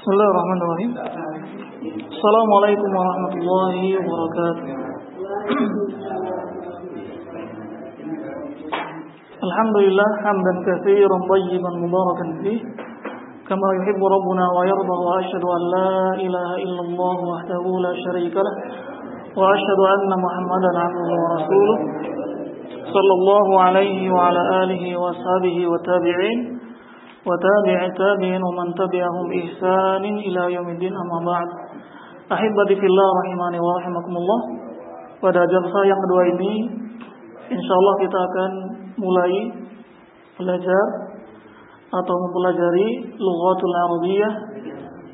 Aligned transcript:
بسم 0.00 0.12
الله 0.12 0.28
الرحمن 0.32 0.60
الرحيم. 0.64 0.92
السلام 2.16 2.48
عليكم 2.58 2.90
ورحمة 2.96 3.32
الله 3.40 3.74
وبركاته. 4.08 4.68
الحمد 9.46 9.76
لله 9.76 10.08
حمدا 10.24 10.52
كثيرا 10.68 11.16
طيبا 11.32 11.70
مباركا 11.84 12.26
فيه. 12.42 12.60
كما 13.48 13.68
يحب 13.78 14.00
ربنا 14.16 14.44
ويرضى 14.58 14.96
وأشهد 15.06 15.44
أن 15.56 15.62
لا 15.76 15.92
إله 16.26 16.50
إلا 16.64 16.80
الله 16.80 17.16
وحده 17.32 17.64
لا 17.84 17.92
شريك 18.04 18.36
له 18.36 18.54
وأشهد 19.36 19.80
أن 19.94 20.10
محمدا 20.24 20.70
عبده 20.84 21.10
ورسوله 21.22 21.78
صلى 22.94 23.12
الله 23.18 23.60
عليه 23.60 24.12
وعلى 24.12 24.42
آله 24.62 24.96
وأصحابه 24.96 25.56
والتابعين 25.68 26.59
وتابع 27.25 27.77
التابعين 27.85 28.41
ومن 28.43 28.67
تبعهم 28.81 29.27
إحسان 29.41 30.03
إلى 30.05 30.41
يوم 30.53 30.67
الدين 30.69 30.93
أما 30.93 31.19
بعد 31.25 31.49
Ahibati 32.25 32.73
fillah 32.81 33.09
rahimani 33.21 33.61
wa 33.61 33.77
rahimakumullah 33.77 34.39
Pada 35.21 35.45
jalsa 35.45 35.79
yang 35.85 35.99
kedua 36.09 36.21
ini 36.33 36.53
Insya 37.53 37.73
Allah 37.77 37.95
kita 38.01 38.17
akan 38.17 38.51
mulai 38.97 39.33
Belajar 40.33 40.85
Atau 41.93 42.15
mempelajari 42.17 43.13
Lughatul 43.21 43.75
Arabiyah 43.77 44.33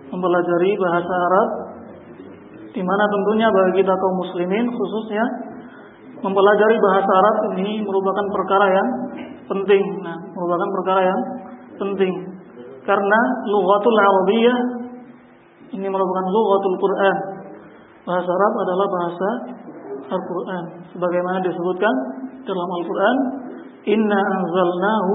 Mempelajari 0.08 0.71
bahasa 0.80 1.12
Arab 1.12 1.49
di 2.71 2.80
mana 2.80 3.03
tentunya 3.03 3.52
bagi 3.52 3.84
kita 3.84 3.91
kaum 3.91 4.16
muslimin 4.23 4.66
khususnya 4.71 5.26
mempelajari 6.23 6.80
bahasa 6.80 7.12
Arab 7.12 7.35
ini 7.59 7.84
merupakan 7.84 8.26
perkara 8.31 8.66
yang 8.71 8.90
penting. 9.52 9.84
Nah, 9.99 10.16
merupakan 10.31 10.70
perkara 10.80 11.02
yang 11.03 11.20
penting 11.79 12.15
karena 12.87 13.21
lughatul 13.51 13.98
arabiyah 13.98 14.59
ini 15.75 15.87
merupakan 15.91 16.27
lughatul 16.30 16.77
Quran. 16.79 17.16
Bahasa 18.07 18.30
Arab 18.30 18.52
adalah 18.55 18.87
bahasa 18.87 19.29
Al-Quran. 20.07 20.65
Sebagaimana 20.95 21.43
disebutkan 21.43 21.95
dalam 22.46 22.68
Al-Quran, 22.79 23.16
Inna 23.91 24.18
anzalnahu 24.18 25.15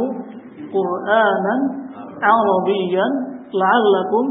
Qur'anan 0.67 1.59
Arabiyyan 2.19 3.11
la'allakum 3.55 4.25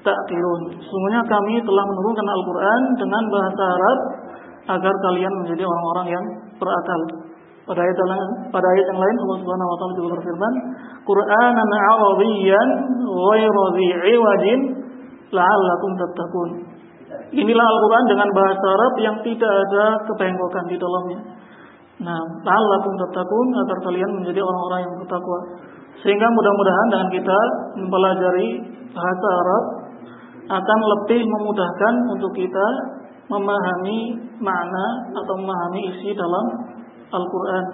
ta'qilun. 0.00 0.62
Sungguhnya 0.80 1.20
kami 1.28 1.60
telah 1.60 1.84
menurunkan 1.84 2.26
Al-Quran 2.26 2.82
dengan 2.96 3.22
bahasa 3.28 3.62
Arab 3.68 3.98
agar 4.80 4.94
kalian 4.96 5.32
menjadi 5.44 5.62
orang-orang 5.68 6.06
yang 6.16 6.24
berakal. 6.56 7.00
Pada 7.70 7.86
ayat, 7.86 7.96
pada 8.50 8.66
ayat 8.66 8.86
yang 8.90 8.98
lain 8.98 9.16
Allah 9.22 9.38
Subhanahu 9.46 9.68
wa 9.70 9.76
taala 9.78 9.92
juga 9.94 10.08
berfirman, 10.18 10.54
"Qur'anan 11.06 11.70
Arabiyyan 11.70 12.68
ghairu 12.98 13.62
dhi'iwajin 13.78 14.60
la'allakum 15.30 15.90
tattaqun." 16.02 16.50
Inilah 17.30 17.62
Al-Qur'an 17.62 18.04
dengan 18.10 18.28
bahasa 18.34 18.66
Arab 18.74 18.94
yang 18.98 19.16
tidak 19.22 19.52
ada 19.54 20.02
kebengkokan 20.02 20.66
di 20.66 20.76
dalamnya. 20.82 21.20
Nah, 22.02 22.18
la'allakum 22.42 22.92
tattaqun 23.06 23.46
agar 23.54 23.78
kalian 23.86 24.10
menjadi 24.18 24.42
orang-orang 24.42 24.80
yang 24.90 24.94
bertakwa. 25.06 25.38
Sehingga 26.02 26.26
mudah-mudahan 26.26 26.86
dengan 26.90 27.08
kita 27.14 27.38
mempelajari 27.86 28.50
bahasa 28.90 29.26
Arab 29.46 29.64
akan 30.58 30.78
lebih 30.98 31.22
memudahkan 31.22 31.94
untuk 32.18 32.34
kita 32.34 32.66
memahami 33.30 34.18
makna 34.42 34.86
atau 35.14 35.34
memahami 35.38 35.94
isi 35.94 36.10
dalam 36.18 36.46
Al-Quran 37.10 37.64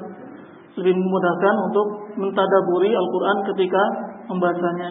lebih 0.76 0.92
memudahkan 0.92 1.54
untuk 1.72 1.86
mentadaburi 2.20 2.92
Al-Quran 2.92 3.36
ketika 3.52 3.82
membacanya. 4.28 4.90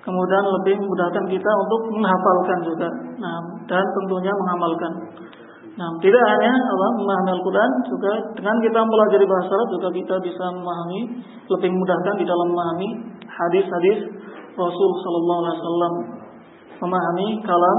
Kemudian 0.00 0.44
lebih 0.60 0.80
memudahkan 0.80 1.24
kita 1.28 1.50
untuk 1.66 1.80
menghafalkan 1.92 2.58
juga. 2.64 2.88
Nah, 3.20 3.38
dan 3.68 3.84
tentunya 3.84 4.32
mengamalkan. 4.32 4.92
Nah, 5.76 5.88
tidak 6.02 6.24
hanya 6.24 6.52
Allah 6.52 6.90
memahami 6.98 7.30
Al-Quran, 7.36 7.70
juga 7.88 8.12
dengan 8.36 8.56
kita 8.64 8.78
mempelajari 8.80 9.26
bahasa 9.28 9.50
Arab 9.54 9.68
juga 9.76 9.88
kita 9.92 10.14
bisa 10.24 10.44
memahami 10.56 11.00
lebih 11.46 11.68
memudahkan 11.72 12.14
di 12.20 12.24
dalam 12.26 12.46
memahami 12.52 12.88
hadis-hadis 13.28 13.98
Rasul 14.56 14.90
Sallallahu 15.04 15.40
Alaihi 15.40 15.56
Wasallam, 15.60 15.94
memahami 16.80 17.26
kalam 17.44 17.78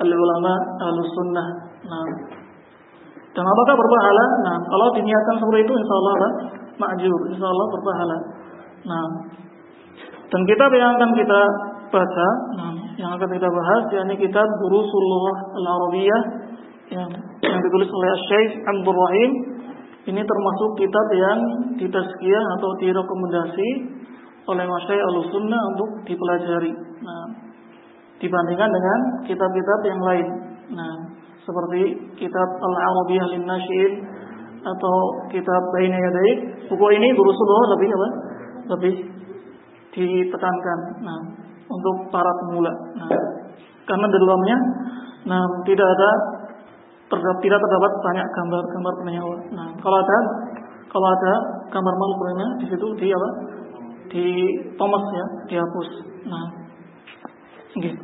al-ulama 0.00 0.52
al-sunnah. 0.80 1.48
Nah, 1.86 2.06
dan 3.36 3.44
apakah 3.44 3.74
berpahala? 3.76 4.24
Nah, 4.48 4.56
kalau 4.64 4.86
diniatkan 4.96 5.36
seperti 5.36 5.60
itu 5.68 5.74
insya 5.76 5.94
Allah 6.00 6.14
kan 6.16 6.32
ma'jur, 6.80 7.20
insya 7.36 7.46
Allah 7.52 7.66
berpahala. 7.68 8.16
Nah, 8.88 9.06
dan 10.32 10.40
kitab 10.48 10.70
yang 10.72 10.96
akan 10.96 11.10
kita 11.12 11.40
baca, 11.92 12.28
nah, 12.56 12.74
yang 12.96 13.12
akan 13.12 13.28
kita 13.28 13.44
bahas, 13.44 13.82
yakni 13.92 14.16
kitab 14.16 14.48
Durusullah 14.64 15.36
Al-Arabiyah 15.52 16.22
yang, 16.96 17.10
yang 17.44 17.60
ditulis 17.60 17.90
oleh 17.92 18.10
Syekh 18.24 18.50
Abdul 18.64 18.96
Rahim. 18.96 19.30
Ini 20.06 20.22
termasuk 20.22 20.70
kitab 20.80 21.06
yang 21.18 21.38
ditazkiyah 21.82 22.44
atau 22.56 22.70
direkomendasi 22.78 23.68
oleh 24.46 24.64
Masyaih 24.64 25.02
Al-Sunnah 25.02 25.62
untuk 25.74 26.06
dipelajari. 26.08 26.72
Nah, 27.04 27.26
dibandingkan 28.16 28.70
dengan 28.70 28.98
kitab-kitab 29.28 29.80
yang 29.84 30.00
lain. 30.00 30.26
Nah, 30.72 30.94
seperti 31.46 31.80
kitab 32.18 32.48
Al-Arabiyah 32.58 33.26
lin 33.38 33.46
Nashin 33.46 33.92
atau 34.66 34.96
kitab 35.30 35.62
Baina 35.70 35.94
Yadai. 35.94 36.30
Buku 36.66 36.86
ini 36.98 37.14
Durusullah 37.14 37.62
lebih 37.78 37.88
apa? 37.94 38.08
Lebih 38.74 38.94
ditekankan. 39.94 40.78
Nah, 41.06 41.20
untuk 41.70 42.10
para 42.10 42.32
pemula. 42.42 42.74
Nah, 42.98 43.10
karena 43.86 44.06
di 44.10 44.18
dalamnya 44.18 44.58
nah 45.26 45.42
tidak 45.66 45.86
ada 45.86 46.10
terdapat 47.06 47.38
tidak 47.42 47.58
terdapat 47.62 47.92
banyak 48.02 48.26
gambar-gambar 48.34 48.94
penyewa. 49.06 49.36
Nah, 49.54 49.68
kalau 49.78 49.98
ada 50.02 50.18
kalau 50.90 51.06
ada 51.06 51.32
gambar 51.70 51.94
makhluknya 51.94 52.46
di 52.62 52.66
situ 52.70 52.86
di 52.98 53.08
apa? 53.14 53.30
Di 54.06 54.26
Thomas 54.78 55.04
ya, 55.14 55.26
dihapus. 55.50 55.88
Nah, 56.30 56.46
gitu. 57.78 58.02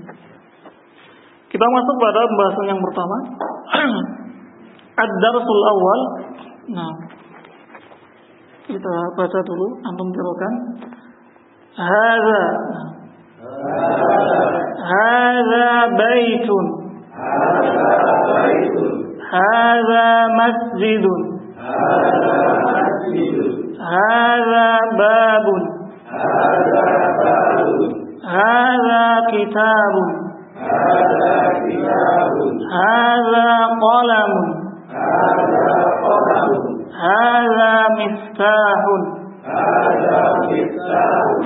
Kita 1.52 1.66
masuk 1.68 1.96
pada 2.00 2.20
pembahasan 2.24 2.64
yang 2.64 2.80
pertama. 2.80 3.16
Ad-darsul 5.04 5.62
awal. 5.68 6.00
Nah, 6.72 6.92
kita 8.64 8.94
baca 9.12 9.38
dulu, 9.44 9.66
antum 9.84 10.08
tirukan. 10.16 10.54
Hadza. 11.76 12.44
Hadza 14.80 15.68
baitun. 15.92 16.66
Hadza 19.28 20.08
masjidun. 20.32 21.20
Hadza 23.76 24.68
babun. 24.96 25.62
Hadza 28.24 29.04
kitabun. 29.28 30.31
Hada 30.62 31.36
kitabun. 31.66 32.54
Hada 32.70 33.50
qalamun. 33.82 34.48
Hada 34.90 35.76
qalamun. 36.02 36.62
Hada 36.94 37.74
miftahun. 37.98 39.02
Hada 39.42 40.20
miftahun. 40.50 41.44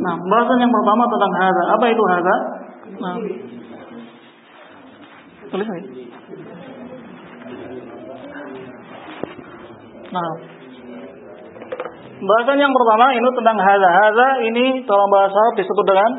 Nah, 0.00 0.14
pembahasan 0.16 0.58
yang 0.60 0.72
pertama 0.72 1.02
tentang 1.08 1.32
hada. 1.40 1.62
Apa 1.76 1.84
itu 1.88 2.02
hada? 2.08 2.36
Nah, 3.00 3.14
Tulis 5.50 5.66
lagi. 5.66 5.88
Nah, 10.10 10.28
bahasan 12.18 12.58
yang 12.58 12.70
pertama 12.74 13.14
ini 13.14 13.28
tentang 13.34 13.58
haza. 13.58 13.90
Haza 13.90 14.28
ini 14.46 14.64
dalam 14.86 15.08
bahasa 15.10 15.34
Arab 15.34 15.54
disebut 15.58 15.84
dengan 15.86 16.10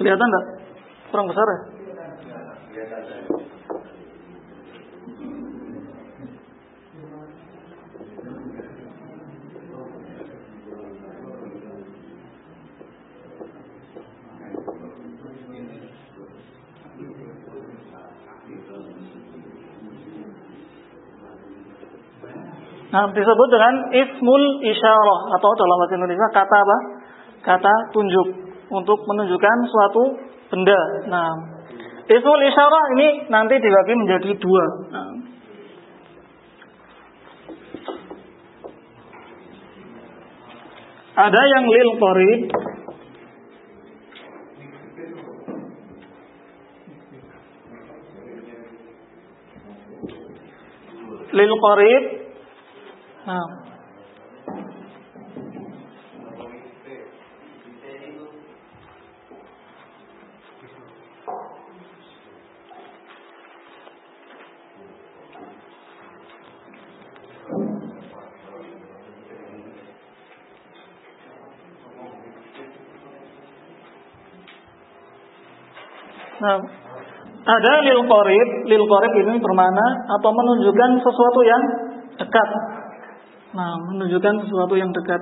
kelihatan 0.00 0.26
enggak? 0.28 0.46
Kurang 1.12 1.28
besar 1.28 1.44
ya? 1.48 1.60
Nah, 22.90 23.06
disebut 23.14 23.48
dengan 23.54 23.74
ismul 23.94 24.42
isyarah 24.66 25.20
atau 25.38 25.50
dalam 25.54 25.76
bahasa 25.78 25.94
Indonesia 25.94 26.26
kata 26.34 26.56
apa? 26.58 26.78
Kata 27.40 27.74
tunjuk. 27.94 28.50
untuk 28.70 29.02
menunjukkan 29.02 29.56
suatu 29.66 30.02
benda. 30.46 30.80
Nah, 31.10 31.30
ismul 32.06 32.42
isyarah 32.46 32.84
ini 32.94 33.08
nanti 33.26 33.58
dibagi 33.58 33.94
menjadi 33.98 34.30
dua. 34.38 34.64
Nah, 34.94 35.10
ada 41.18 41.42
yang 41.42 41.64
lil 41.66 41.90
qarib 41.98 42.40
lil 51.34 51.52
qarib 51.58 52.19
nah 53.30 53.46
Nah, 76.40 76.56
ada 77.44 77.72
lil 77.84 78.00
qarib, 78.08 78.48
lil 78.64 78.84
qarib 78.88 79.12
ini 79.12 79.36
bermana 79.44 79.86
atau 80.16 80.32
menunjukkan 80.32 81.04
sesuatu 81.04 81.40
yang 81.44 81.62
dekat. 82.16 82.48
Nah, 83.50 83.72
menunjukkan 83.82 84.46
sesuatu 84.46 84.74
yang 84.78 84.94
dekat. 84.94 85.18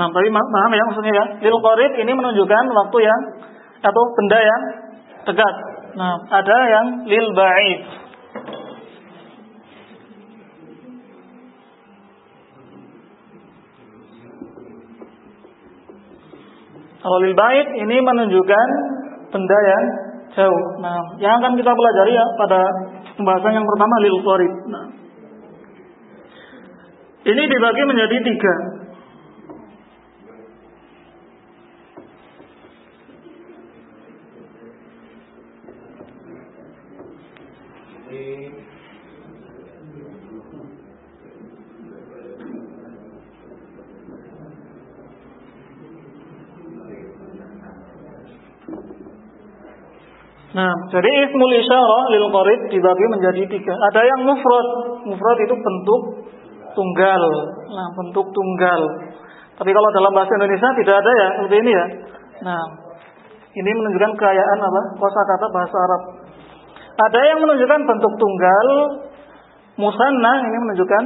Nah, 0.00 0.08
tadi 0.08 0.28
paham 0.32 0.70
ya 0.72 0.84
maksudnya 0.88 1.12
ya. 1.12 1.24
Lil 1.44 1.58
qarib 1.60 1.92
ini 1.98 2.12
menunjukkan 2.14 2.64
waktu 2.72 2.98
yang 3.04 3.20
atau 3.84 4.02
benda 4.16 4.38
yang 4.38 4.62
dekat. 5.28 5.54
Nah, 5.98 6.14
ada 6.30 6.56
yang 6.70 6.86
lil 7.04 7.26
ba'id. 7.36 7.99
Kalau 17.00 17.18
bait 17.32 17.68
ini 17.80 17.96
menunjukkan 17.96 18.68
benda 19.32 19.58
yang 19.64 19.84
jauh. 20.36 20.64
Nah, 20.84 21.00
yang 21.16 21.40
akan 21.40 21.56
kita 21.56 21.72
pelajari 21.72 22.12
ya 22.12 22.26
pada 22.36 22.60
pembahasan 23.16 23.56
yang 23.56 23.66
pertama 23.66 23.94
lil 24.04 24.18
qarib. 24.20 24.52
Nah, 24.68 24.86
ini 27.24 27.42
dibagi 27.48 27.82
menjadi 27.88 28.16
tiga. 28.20 28.54
Nah, 50.50 50.74
jadi 50.90 51.10
ismul 51.26 51.52
isyarah 51.54 52.02
lil 52.10 52.26
qarib 52.34 52.60
dibagi 52.66 53.04
menjadi 53.14 53.42
tiga. 53.46 53.74
Ada 53.90 54.02
yang 54.02 54.20
mufrad. 54.26 54.66
Mufrad 55.06 55.38
itu 55.38 55.54
bentuk 55.54 56.02
tunggal. 56.74 57.22
Nah, 57.70 57.88
bentuk 57.94 58.26
tunggal. 58.34 58.80
Tapi 59.54 59.70
kalau 59.70 59.88
dalam 59.94 60.10
bahasa 60.10 60.34
Indonesia 60.34 60.68
tidak 60.82 60.96
ada 60.98 61.12
ya 61.14 61.28
seperti 61.38 61.56
ini 61.62 61.70
ya. 61.70 61.86
Nah, 62.42 62.64
ini 63.54 63.70
menunjukkan 63.70 64.12
kekayaan 64.18 64.58
apa? 64.58 64.82
Kosakata 64.98 65.46
bahasa 65.54 65.76
Arab. 65.78 66.02
Ada 67.06 67.20
yang 67.22 67.38
menunjukkan 67.38 67.80
bentuk 67.86 68.12
tunggal. 68.18 68.68
Musanna 69.78 70.32
ini 70.42 70.56
menunjukkan 70.58 71.04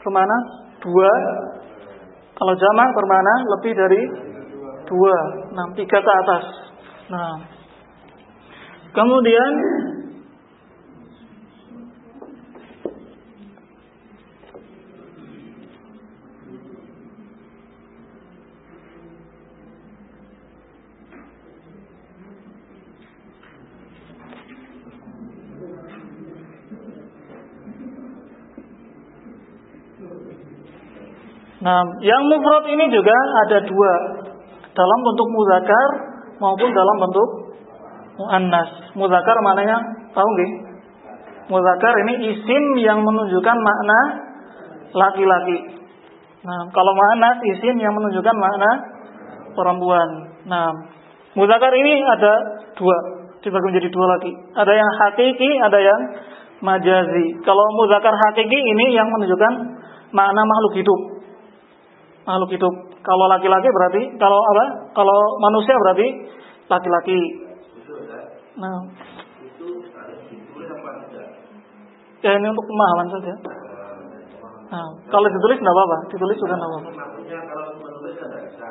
ke 0.00 0.08
mana? 0.08 0.36
Dua. 0.80 1.12
Kalau 2.40 2.56
jamak 2.56 2.88
bermana 2.96 3.34
lebih 3.58 3.72
dari 3.76 4.02
dua. 4.88 5.16
Nah, 5.52 5.66
tiga 5.76 6.00
ke 6.00 6.12
atas. 6.24 6.44
Nah, 7.12 7.59
Kemudian 8.90 9.52
Nah, 31.60 31.84
yang 32.00 32.24
mufrad 32.24 32.64
ini 32.72 32.88
juga 32.88 33.12
ada 33.44 33.60
dua 33.68 33.92
dalam 34.72 34.98
bentuk 35.04 35.28
muzakkar 35.28 35.88
maupun 36.40 36.72
dalam 36.72 36.96
bentuk 37.04 37.28
muannas. 38.16 38.79
Muzakkar 39.00 39.36
maknanya 39.40 39.76
tahu 40.12 40.28
nggih? 40.36 40.50
Muzakkar 41.48 41.94
ini 42.04 42.36
isim 42.36 42.64
yang 42.84 43.00
menunjukkan 43.00 43.56
makna 43.56 44.00
laki-laki. 44.92 45.80
Nah, 46.44 46.68
kalau 46.72 46.92
muannas 46.92 47.40
isim 47.56 47.80
yang 47.80 47.96
menunjukkan 47.96 48.36
makna 48.36 48.70
perempuan. 49.56 50.08
Nah, 50.44 50.68
muzakkar 51.32 51.72
ini 51.74 52.04
ada 52.04 52.32
dua, 52.76 52.96
dibagi 53.40 53.66
menjadi 53.72 53.88
dua 53.88 54.06
lagi. 54.16 54.32
Ada 54.52 54.72
yang 54.72 54.90
hakiki, 55.04 55.50
ada 55.64 55.78
yang 55.80 56.00
majazi. 56.60 57.40
Kalau 57.40 57.64
muzakkar 57.76 58.12
hakiki 58.12 58.56
ini 58.56 58.92
yang 58.92 59.08
menunjukkan 59.08 59.52
makna 60.12 60.42
makhluk 60.44 60.76
hidup. 60.80 61.00
Makhluk 62.28 62.50
hidup. 62.52 62.74
Kalau 63.00 63.26
laki-laki 63.32 63.68
berarti 63.68 64.02
kalau 64.20 64.38
apa? 64.38 64.64
Kalau 64.92 65.18
manusia 65.40 65.72
berarti 65.72 66.06
laki-laki. 66.68 67.49
Nah. 68.60 68.84
Itu 69.40 69.66
ditulis 70.28 70.68
apa 70.68 70.90
tidak? 71.08 71.28
Ya 72.20 72.36
ini 72.36 72.46
untuk 72.52 72.68
pemahaman 72.68 73.08
saja. 73.08 73.32
Nah, 74.70 74.86
kalau 75.08 75.26
ditulis 75.26 75.58
tidak 75.58 75.72
apa-apa, 75.72 75.96
ditulis 76.12 76.36
sudah 76.36 76.56
tidak 76.60 76.68
apa-apa. 76.68 76.90
Maksudnya 76.92 77.38
kalau 77.48 77.80
menulis 77.80 78.14
tidak 78.20 78.40
bisa. 78.46 78.68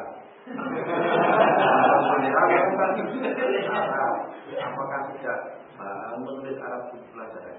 Apakah 4.60 5.00
tidak 5.12 5.40
menulis 6.22 6.58
Arab 6.62 6.84
di 6.94 6.98
pelajaran? 7.10 7.58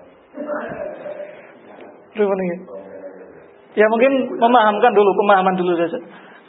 Ya 3.71 3.87
mungkin 3.87 4.13
memahamkan 4.39 4.93
dulu, 4.95 5.11
pemahaman 5.15 5.55
dulu 5.59 5.73
saja. 5.79 5.99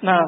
Nah, 0.01 0.21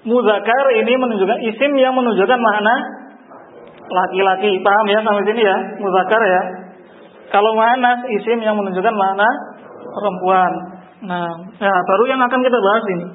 Muzakar 0.00 0.64
ini 0.80 0.92
menunjukkan 0.96 1.38
isim 1.44 1.72
yang 1.76 1.92
menunjukkan 1.92 2.40
makna 2.40 2.74
laki-laki. 3.90 4.56
Paham 4.64 4.86
ya 4.88 4.98
sampai 5.04 5.24
sini 5.28 5.42
ya? 5.44 5.56
Muzakar 5.76 6.22
ya. 6.24 6.42
Kalau 7.28 7.52
mana 7.52 8.00
isim 8.08 8.40
yang 8.40 8.56
menunjukkan 8.56 8.96
makna 8.96 9.28
perempuan. 9.92 10.52
Nah, 11.04 11.28
ya 11.60 11.72
baru 11.72 12.04
yang 12.08 12.20
akan 12.24 12.40
kita 12.40 12.58
bahas 12.58 12.84
ini. 12.96 13.06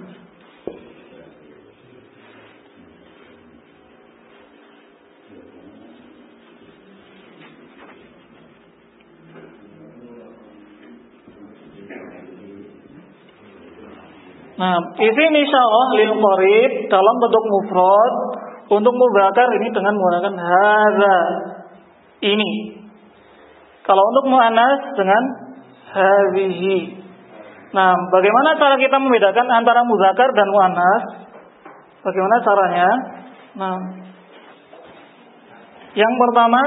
Nah, 14.56 14.76
isim 15.04 15.34
isyarah 15.36 15.88
lil 16.00 16.14
qarib 16.16 16.72
dalam 16.88 17.16
bentuk 17.20 17.44
mufrad 17.44 18.14
untuk 18.72 18.94
mubakar 18.96 19.48
ini 19.60 19.68
dengan 19.70 19.94
menggunakan 20.00 20.36
hadza. 20.40 21.18
Ini. 22.24 22.52
Kalau 23.84 24.02
untuk 24.02 24.26
muannas 24.32 24.96
dengan 24.96 25.24
hadhihi. 25.92 27.04
Nah, 27.76 27.92
bagaimana 28.10 28.56
cara 28.56 28.80
kita 28.80 28.96
membedakan 28.96 29.48
antara 29.52 29.84
muzakar 29.84 30.32
dan 30.32 30.48
muannas? 30.48 31.04
Bagaimana 32.02 32.36
caranya? 32.40 32.90
Nah, 33.60 33.76
yang 35.96 36.14
pertama 36.16 36.62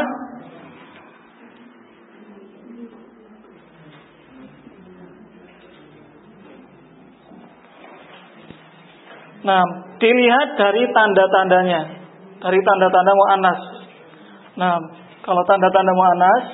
Nah, 9.39 9.63
dilihat 10.03 10.49
dari 10.59 10.83
tanda-tandanya, 10.91 11.81
dari 12.43 12.59
tanda-tanda 12.63 13.13
mu'annas. 13.15 13.61
Nah, 14.59 14.77
Kalau 15.29 15.45
tanda-tanda 15.45 15.93
mu'anas 15.93 16.45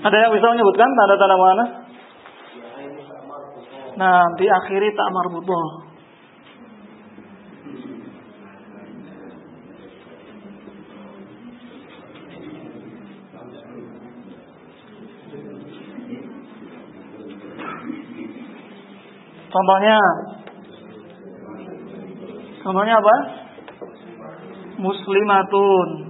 Ada 0.00 0.16
yang 0.16 0.32
bisa 0.32 0.46
menyebutkan 0.48 0.88
tanda-tanda 0.96 1.36
mana? 1.36 1.79
Nah, 4.00 4.32
diakhiri 4.32 4.96
tak 4.96 5.08
marbutoh. 5.12 5.92
Contohnya 19.50 19.98
Contohnya 22.60 22.94
apa? 22.96 23.16
Muslimatun 24.80 26.09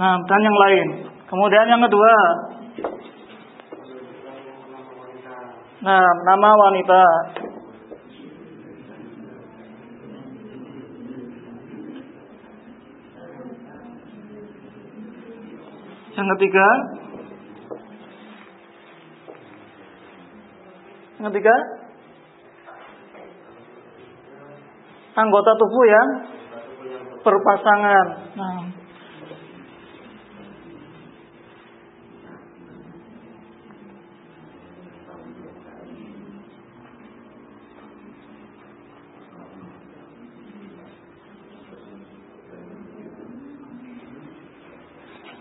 Nah, 0.00 0.16
dan 0.16 0.40
yang 0.40 0.58
lain. 0.64 0.88
Kemudian 1.28 1.68
yang 1.68 1.84
kedua. 1.84 2.14
Nah, 5.84 6.08
nama 6.24 6.48
wanita. 6.56 7.02
Yang 16.16 16.28
ketiga. 16.32 16.68
Yang 21.20 21.24
ketiga. 21.28 21.56
Anggota 25.12 25.50
tubuh 25.60 25.84
yang 25.84 26.08
berpasangan. 27.20 28.06
Nah, 28.40 28.79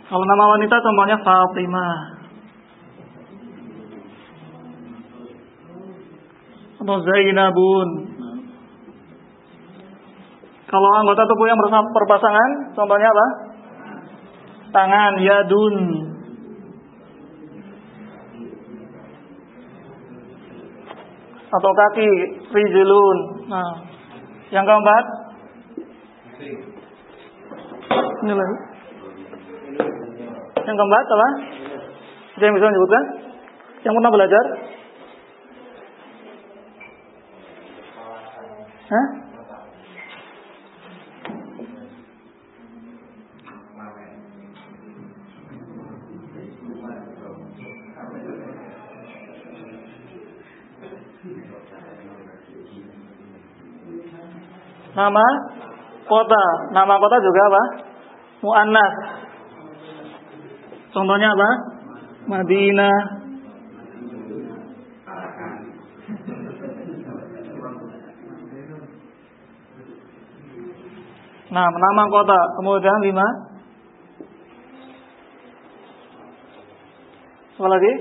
Kalau 0.10 0.26
nama 0.26 0.46
wanita 0.58 0.76
contohnya 0.82 1.18
Fatimah. 1.22 1.98
Atau 6.82 6.98
Zainabun. 7.06 7.90
Kalau 10.66 10.90
anggota 11.02 11.30
tubuh 11.30 11.46
yang 11.46 11.62
berpasangan, 11.94 12.74
contohnya 12.74 13.10
apa? 13.14 13.28
Tangan, 14.74 15.14
yadun. 15.22 15.76
Atau 21.50 21.72
kaki, 21.74 22.10
rijlun. 22.54 23.18
Nah, 23.50 23.82
yang 24.54 24.66
keempat? 24.66 25.06
Ini 28.26 28.34
lagi. 28.34 28.69
Yang 30.70 30.78
keempat 30.78 31.06
apa? 31.10 31.30
Ada 32.38 32.44
yang 32.46 32.56
bisa 32.62 32.70
menyebutkan? 32.70 33.04
Yang 33.82 33.94
pernah 33.98 34.12
belajar? 34.14 34.46
Hah? 38.94 39.08
Nama 54.94 55.26
kota, 56.06 56.44
nama 56.78 56.94
kota 57.02 57.18
juga 57.26 57.42
apa? 57.50 57.64
Muannas. 58.46 59.19
Contohnya 60.90 61.30
apa? 61.30 61.50
Madinah. 62.26 62.98
Nah, 71.50 71.66
nama 71.66 72.04
kota. 72.14 72.40
Kemudian 72.62 73.00
lima. 73.06 73.28
Apa 77.58 77.68
lagi? 77.68 77.94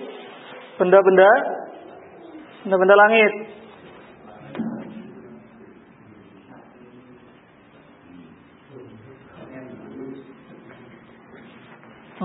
Benda-benda. 0.77 1.31
Benda-benda 2.65 2.95
langit. 2.97 3.58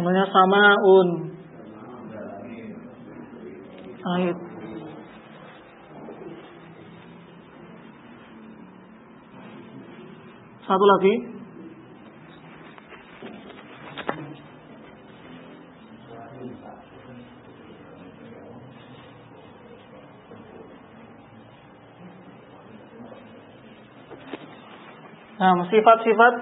Namanya 0.04 0.28
samaun. 0.28 1.08
Ayat. 4.04 4.38
Satu 10.68 10.86
lagi. 10.92 11.16
Nah, 25.40 25.64
sifat-sifat 25.72 26.34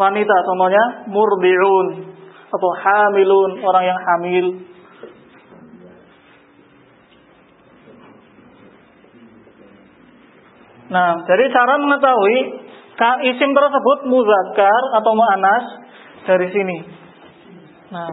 wanita 0.00 0.36
contohnya 0.48 0.84
murdiun 1.12 2.13
atau 2.54 2.70
hamilun, 2.78 3.50
orang 3.62 3.84
yang 3.84 4.00
hamil. 4.00 4.46
Nah, 10.94 11.26
jadi 11.26 11.44
cara 11.50 11.74
mengetahui 11.80 12.36
isim 13.26 13.50
tersebut 13.50 13.98
muzakkar 14.06 14.82
atau 14.94 15.12
mu'anas 15.16 15.64
dari 16.22 16.46
sini. 16.54 16.78
Nah, 17.90 18.10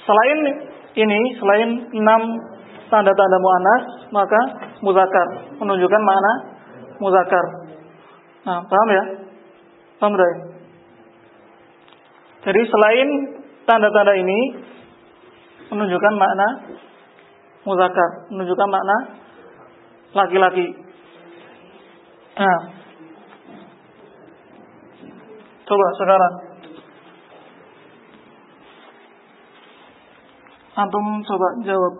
selain 0.00 0.38
ini, 0.96 1.20
selain 1.36 1.70
enam 1.92 2.22
tanda-tanda 2.88 3.38
mu'anas, 3.42 3.82
maka 4.08 4.40
muzakkar 4.80 5.52
menunjukkan 5.60 6.00
makna 6.00 6.32
muzakkar. 6.96 7.44
Nah, 8.46 8.64
paham 8.64 8.88
ya? 8.88 9.04
Paham, 10.00 10.14
Ray? 10.16 10.55
Jadi 12.46 12.60
selain 12.62 13.08
tanda-tanda 13.66 14.14
ini 14.14 14.38
menunjukkan 15.66 16.14
makna 16.14 16.48
muzakkar, 17.66 18.30
menunjukkan 18.30 18.70
makna 18.70 18.96
laki-laki. 20.14 20.66
Nah, 22.38 22.60
coba 25.66 25.86
sekarang 25.98 26.34
antum 30.78 31.06
coba 31.26 31.48
jawab. 31.66 31.94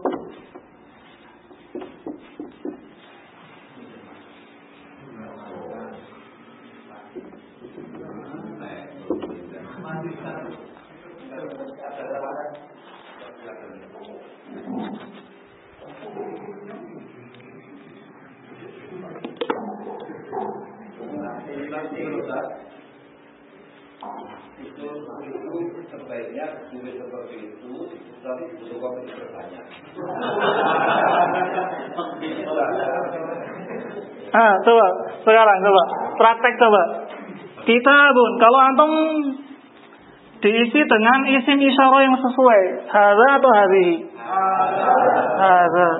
Coba 36.58 36.82
kita 37.66 37.96
bun 38.12 38.30
kalau 38.40 38.58
antum 38.60 38.92
diisi 40.40 40.80
dengan 40.84 41.18
isim 41.28 41.58
isyarah 41.60 42.00
yang 42.04 42.16
sesuai 42.20 42.62
hadza 42.90 43.26
atau 43.40 43.50
hadhi 43.52 43.88
hadza 45.40 45.90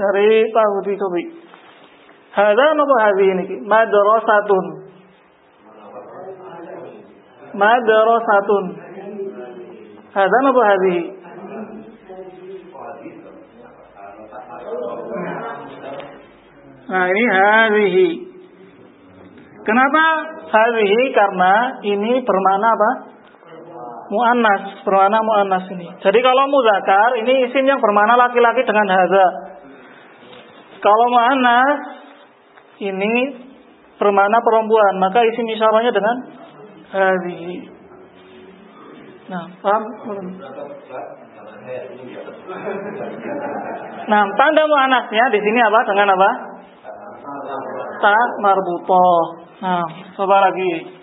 dari 0.00 0.48
tahu 0.48 0.74
di. 0.86 1.24
Hadza 2.30 2.66
apa 2.72 2.94
hadhi 3.04 3.26
ini? 3.26 3.44
Madrasatun. 3.66 4.89
Madrasatun. 7.54 8.64
Hadza 10.10 10.38
apa 10.42 10.62
hadhi? 10.66 10.98
Nah 16.90 17.04
ini 17.06 17.24
hadhihi. 17.30 18.08
Kenapa 19.62 20.02
hadhihi? 20.50 21.02
Karena 21.14 21.54
ini 21.86 22.12
bermakna 22.26 22.68
apa? 22.74 22.90
Mu'annas, 24.10 24.82
bermakna 24.82 25.22
mu'annas 25.22 25.70
ini. 25.70 25.86
Jadi 26.02 26.18
kalau 26.18 26.50
muzakar, 26.50 27.14
ini 27.22 27.46
isim 27.46 27.62
yang 27.62 27.78
bermakna 27.78 28.18
laki-laki 28.18 28.66
dengan 28.66 28.90
hadza. 28.90 29.26
Kalau 30.82 31.06
mu'annas, 31.14 31.78
ini 32.82 33.14
bermakna 34.02 34.42
perempuan, 34.42 34.98
maka 34.98 35.22
isim 35.22 35.46
isyarahnya 35.54 35.94
dengan 35.94 36.16
hadhihi. 36.90 37.56
Nah, 39.30 39.46
paham? 39.62 39.82
Nah, 44.10 44.22
tanda 44.34 44.62
di 45.30 45.38
sini 45.38 45.60
apa? 45.62 45.80
Dengan 45.86 46.08
apa? 46.18 46.30
Ta 48.02 48.16
marbutoh. 48.42 49.22
Nah, 49.62 49.86
coba 50.18 50.50
lagi. 50.50 50.98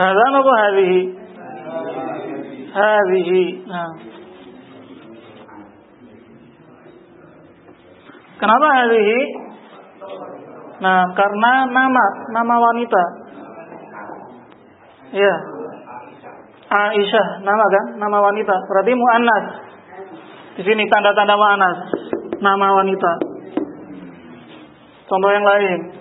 Hadza 0.00 0.26
apa 0.32 0.52
hadhihi? 0.68 1.29
Hadhihi. 2.70 3.44
Nah. 3.66 3.90
Kenapa 8.40 8.66
hadhihi? 8.72 9.20
Nah, 10.80 11.04
karena 11.12 11.52
nama, 11.68 12.04
nama 12.32 12.54
wanita. 12.56 13.02
Iya. 15.12 15.36
Aisyah, 16.70 17.26
nama 17.44 17.64
kan? 17.66 17.86
Nama 18.00 18.18
wanita. 18.22 18.54
Berarti 18.64 18.92
muannas. 18.96 19.44
Di 20.56 20.62
sini 20.64 20.88
tanda-tanda 20.88 21.34
muannas. 21.36 21.78
Nama 22.40 22.66
wanita. 22.80 23.12
Contoh 25.10 25.30
yang 25.34 25.44
lain. 25.44 25.99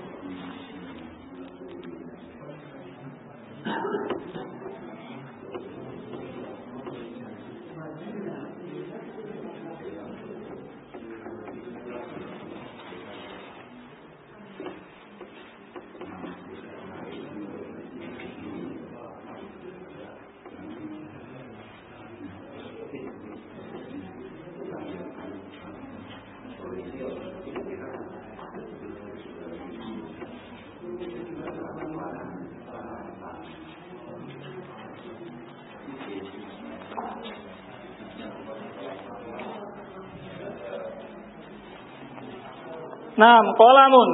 Naam, 43.20 43.46
qalamun. 43.60 44.10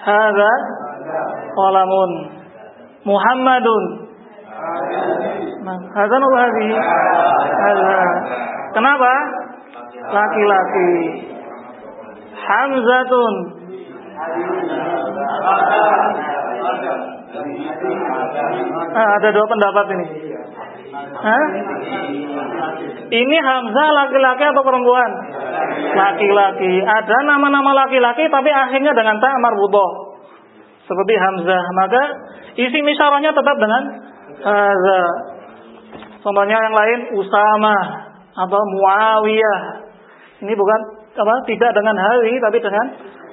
Hadza 0.00 0.52
qalamun. 1.56 2.10
Muhammadun. 3.08 3.84
Nah, 5.64 5.78
hadza 5.96 6.16
apa 6.20 6.38
hadhihi? 6.44 6.74
Hadza. 7.64 7.96
Kenapa? 8.76 9.12
Laki-laki. 10.10 10.90
Hamzatun. 12.36 13.34
Ah, 18.90 19.08
ada 19.16 19.28
dua 19.32 19.46
pendapat 19.48 19.86
ini. 19.96 20.06
Hah? 21.20 21.44
Ini 23.10 23.36
Hamzah 23.42 23.88
laki-laki 23.96 24.44
atau 24.44 24.62
perempuan? 24.64 25.10
Laki-laki. 25.94 26.74
Ada 26.82 27.16
nama-nama 27.26 27.70
laki-laki 27.84 28.26
tapi 28.28 28.50
akhirnya 28.50 28.92
dengan 28.94 29.16
ta 29.18 29.30
marbutoh. 29.40 30.18
Seperti 30.84 31.14
Hamzah. 31.14 31.64
Maka 31.76 32.02
isi 32.58 32.78
misalnya 32.82 33.30
tetap 33.30 33.56
dengan 33.58 33.82
hadza. 34.42 35.02
Contohnya 36.20 36.58
yang 36.58 36.74
lain 36.74 37.00
Usama 37.16 37.76
atau 38.34 38.60
Muawiyah. 38.60 39.60
Ini 40.44 40.52
bukan 40.56 40.80
apa? 41.14 41.34
Tidak 41.46 41.70
dengan 41.76 41.96
hari 41.96 42.36
tapi 42.40 42.58
dengan 42.58 42.86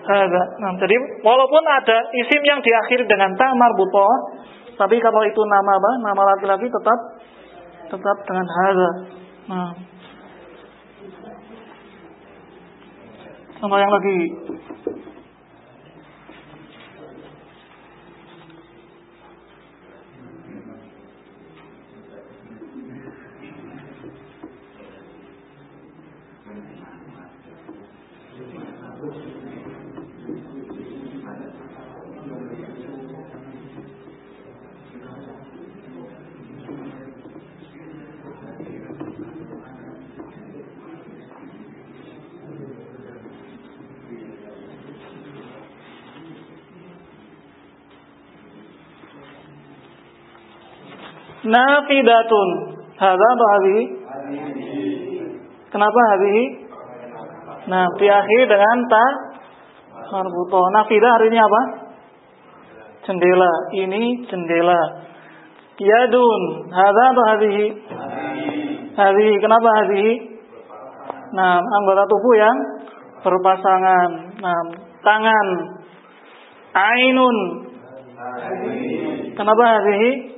hadza. 0.06 0.44
Nah, 0.62 0.72
jadi 0.78 0.96
walaupun 1.26 1.64
ada 1.66 1.98
isim 2.14 2.42
yang 2.46 2.60
diakhiri 2.62 3.10
dengan 3.10 3.34
ta 3.36 3.52
marbutoh, 3.58 4.38
tapi 4.78 5.02
kalau 5.02 5.26
itu 5.26 5.42
nama 5.44 5.72
apa? 5.76 5.92
Nama 6.04 6.22
laki-laki 6.36 6.68
tetap 6.70 7.00
tetap 7.90 8.18
dengan 8.28 8.46
hadza. 8.46 8.92
Nah. 9.48 9.72
Sama 13.58 13.82
yang 13.82 13.90
lagi 13.90 14.18
nafidatun. 51.48 52.50
Hadza 52.98 53.28
apa 53.30 53.46
hadhihi? 53.54 53.84
Kenapa 55.70 56.00
hadhihi? 56.14 56.46
Nah, 57.68 57.86
diakhiri 58.00 58.46
dengan 58.48 58.78
ta 58.90 59.06
marbutoh. 60.12 60.66
Nafidah 60.74 61.12
hari 61.20 61.28
ini 61.30 61.40
apa? 61.40 61.62
Jendela. 63.06 63.54
Ini 63.76 64.04
jendela. 64.26 64.82
Yadun. 65.78 66.42
Hadza 66.74 67.04
apa 67.12 67.24
hadhihi? 67.36 67.68
Hadhihi. 68.98 69.34
Kenapa 69.38 69.70
hadhihi? 69.84 70.14
Nah, 71.38 71.60
anggota 71.60 72.04
tubuh 72.08 72.34
yang 72.40 72.58
berpasangan. 73.22 74.10
Nah, 74.42 74.62
tangan. 75.04 75.48
Ainun. 76.74 77.38
Kenapa 79.38 79.64
hadhihi? 79.78 80.37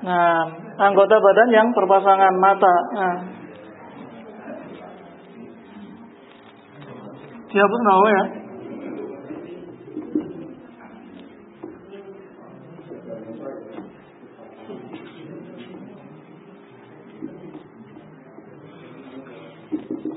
Nah, 0.00 0.48
anggota 0.80 1.20
badan 1.20 1.50
yang 1.52 1.68
berpasangan 1.76 2.34
mata. 2.40 2.74
Nah. 2.96 3.16
Dihapus 7.52 7.82
nawa 7.84 8.08
ya. 8.08 8.24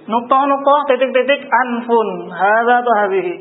Nukta-nukta 0.04 0.76
titik-titik 0.93 1.41
anfun. 1.50 2.10
Hadza 2.32 2.74
atau 2.80 2.93
hadhihi? 3.04 3.36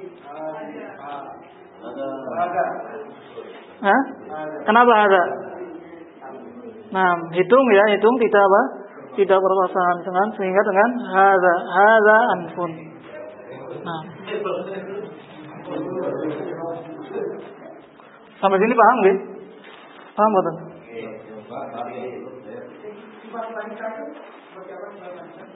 Hah? 3.83 4.03
Kenapa 4.63 4.93
ada? 5.07 5.42
Nah, 6.93 7.13
hitung 7.33 7.67
ya, 7.73 7.85
hitung 7.97 8.17
tidak 8.21 8.43
apa? 8.45 8.63
Tidak 9.17 9.39
berpasangan 9.41 9.99
dengan 10.05 10.29
sehingga 10.37 10.61
dengan 10.61 10.91
hadza, 11.09 11.55
hadza 11.73 12.17
anfun. 12.37 12.73
Nah. 13.81 14.03
Sampai 18.41 18.61
sini 18.61 18.75
paham 18.77 18.97
nggih? 19.01 19.17
Paham 20.13 20.31
betul? 20.37 20.57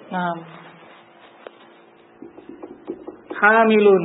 Nah. 0.09 0.35
Hamilun. 3.37 4.05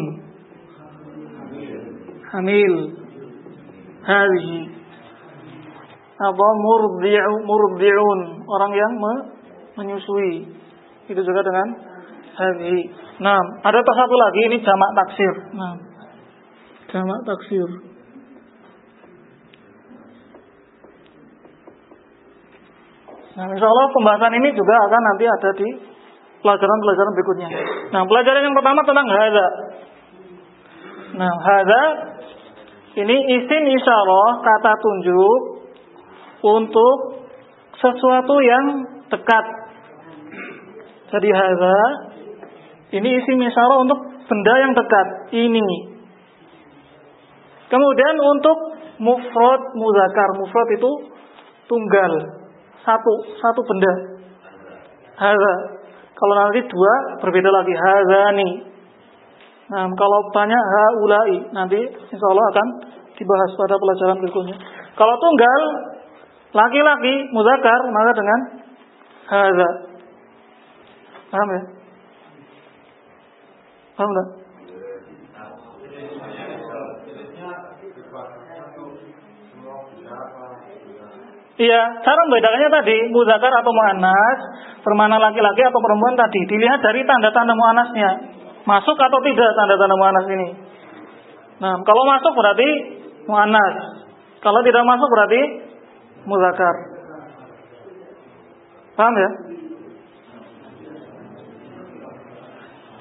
Hamil. 2.32 2.76
Hadhihi. 4.04 4.81
Apa 6.22 6.48
murdi'u 6.54 7.34
murdi'un, 7.42 8.20
orang 8.46 8.72
yang 8.78 8.94
me, 8.94 9.14
menyusui. 9.82 10.54
Itu 11.10 11.22
juga 11.26 11.42
dengan 11.42 11.68
hadhihi. 12.38 12.84
Nah, 13.26 13.42
ada 13.66 13.80
satu 13.82 14.16
lagi 14.16 14.42
ini 14.54 14.58
jamak 14.62 14.92
taksir. 15.02 15.34
Nah. 15.58 15.74
Jamak 16.94 17.20
taksir. 17.26 17.70
Nah, 23.32 23.48
insya 23.48 23.68
Allah 23.68 23.88
pembahasan 23.96 24.34
ini 24.38 24.54
juga 24.54 24.76
akan 24.92 25.02
nanti 25.02 25.26
ada 25.26 25.50
di 25.56 25.70
pelajaran-pelajaran 26.44 27.12
berikutnya. 27.16 27.50
Nah, 27.96 28.02
pelajaran 28.06 28.42
yang 28.44 28.56
pertama 28.58 28.80
tentang 28.84 29.08
hada. 29.08 29.48
Nah, 31.16 31.34
hada 31.40 31.84
ini 33.00 33.18
isim 33.40 33.64
isyarah 33.72 34.30
kata 34.44 34.74
tunjuk 34.84 35.61
untuk 36.41 37.23
sesuatu 37.77 38.36
yang 38.41 38.65
dekat. 39.10 39.45
Jadi 41.12 41.30
hada 41.34 41.80
ini 42.91 43.10
isim 43.23 43.39
isyarah 43.39 43.77
untuk 43.88 43.99
benda 44.27 44.54
yang 44.60 44.71
dekat. 44.75 45.08
Ini. 45.32 45.69
Kemudian 47.71 48.15
untuk 48.19 48.58
mufrad 48.99 49.62
muzakar. 49.80 50.30
Mufrad 50.36 50.67
itu 50.75 50.91
tunggal. 51.71 52.12
Satu, 52.84 53.13
satu 53.39 53.62
benda. 53.63 53.93
Hada. 55.15 55.56
Kalau 56.12 56.34
nanti 56.36 56.62
dua 56.67 56.93
berbeda 57.23 57.49
lagi 57.49 57.73
hazani. 57.73 58.49
Nah, 59.71 59.88
kalau 59.95 60.19
banyak 60.36 60.60
haulai 60.60 61.47
nanti 61.56 61.80
insya 61.80 62.27
Allah 62.27 62.45
akan 62.51 62.67
dibahas 63.15 63.51
pada 63.56 63.80
pelajaran 63.80 64.19
berikutnya. 64.19 64.58
Kalau 64.99 65.15
tunggal 65.15 65.62
laki-laki 66.52 67.14
muzakar 67.32 67.80
maka 67.92 68.12
dengan 68.16 68.40
haza. 69.32 69.70
Paham 71.32 71.50
ya? 71.56 71.62
Paham 73.96 74.10
enggak? 74.12 74.28
Iya, 81.62 81.82
cara 82.02 82.20
membedakannya 82.26 82.70
tadi 82.74 82.98
muzakar 83.14 83.54
atau 83.54 83.70
muannas, 83.70 84.40
bermana 84.82 85.22
laki-laki 85.22 85.62
atau 85.62 85.78
perempuan 85.78 86.18
tadi 86.18 86.42
dilihat 86.50 86.82
dari 86.82 87.06
tanda-tanda 87.06 87.54
muannasnya. 87.54 88.12
Masuk 88.66 88.98
atau 88.98 89.20
tidak 89.22 89.50
tanda-tanda 89.54 89.94
muannas 89.94 90.26
ini. 90.26 90.48
Nah, 91.62 91.78
kalau 91.86 92.04
masuk 92.10 92.34
berarti 92.34 92.70
muannas. 93.30 93.76
Kalau 94.42 94.66
tidak 94.66 94.82
masuk 94.90 95.06
berarti 95.06 95.42
muzakar. 96.26 96.76
Paham 98.96 99.16
ya? 99.18 99.30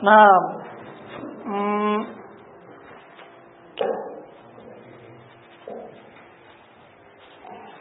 Nah, 0.00 0.32
hmm, 1.44 1.98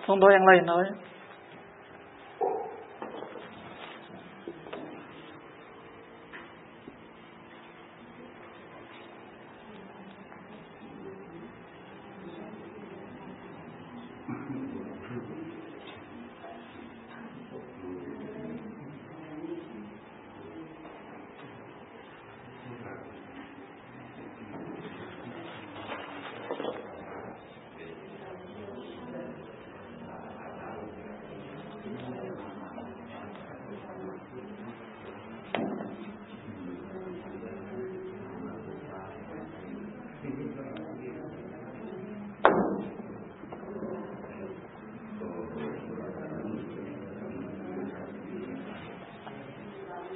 contoh 0.04 0.28
yang 0.28 0.44
lain, 0.44 0.64
namanya. 0.68 1.09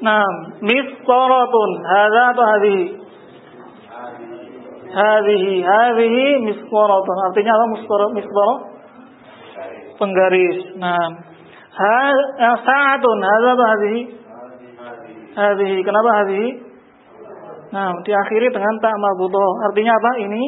Nah, 0.04 0.28
misqaratun. 0.60 1.70
Hadza 1.88 2.24
atau 2.36 2.44
hadhihi? 2.44 2.86
Hadhihi, 4.92 5.54
hadhihi 5.63 6.26
misqaratun. 6.44 7.18
Artinya 7.32 7.52
apa 7.56 7.66
misqarat? 7.72 8.12
Misqarat 8.20 8.60
penggaris. 9.96 10.60
Nah, 10.76 11.08
ha 11.72 12.52
sa'atun. 12.68 13.18
Hadza 13.24 13.50
atau 13.56 13.68
hadhihi? 13.72 14.02
Hadhihi. 15.39 15.78
Kenapa 15.88 16.10
hadhihi? 16.20 16.50
Nah, 17.72 17.89
diakhiri 18.04 18.52
dengan 18.52 18.76
tak 18.84 18.94
marbutoh. 19.00 19.50
Artinya 19.72 19.96
apa? 19.98 20.12
Ini 20.20 20.44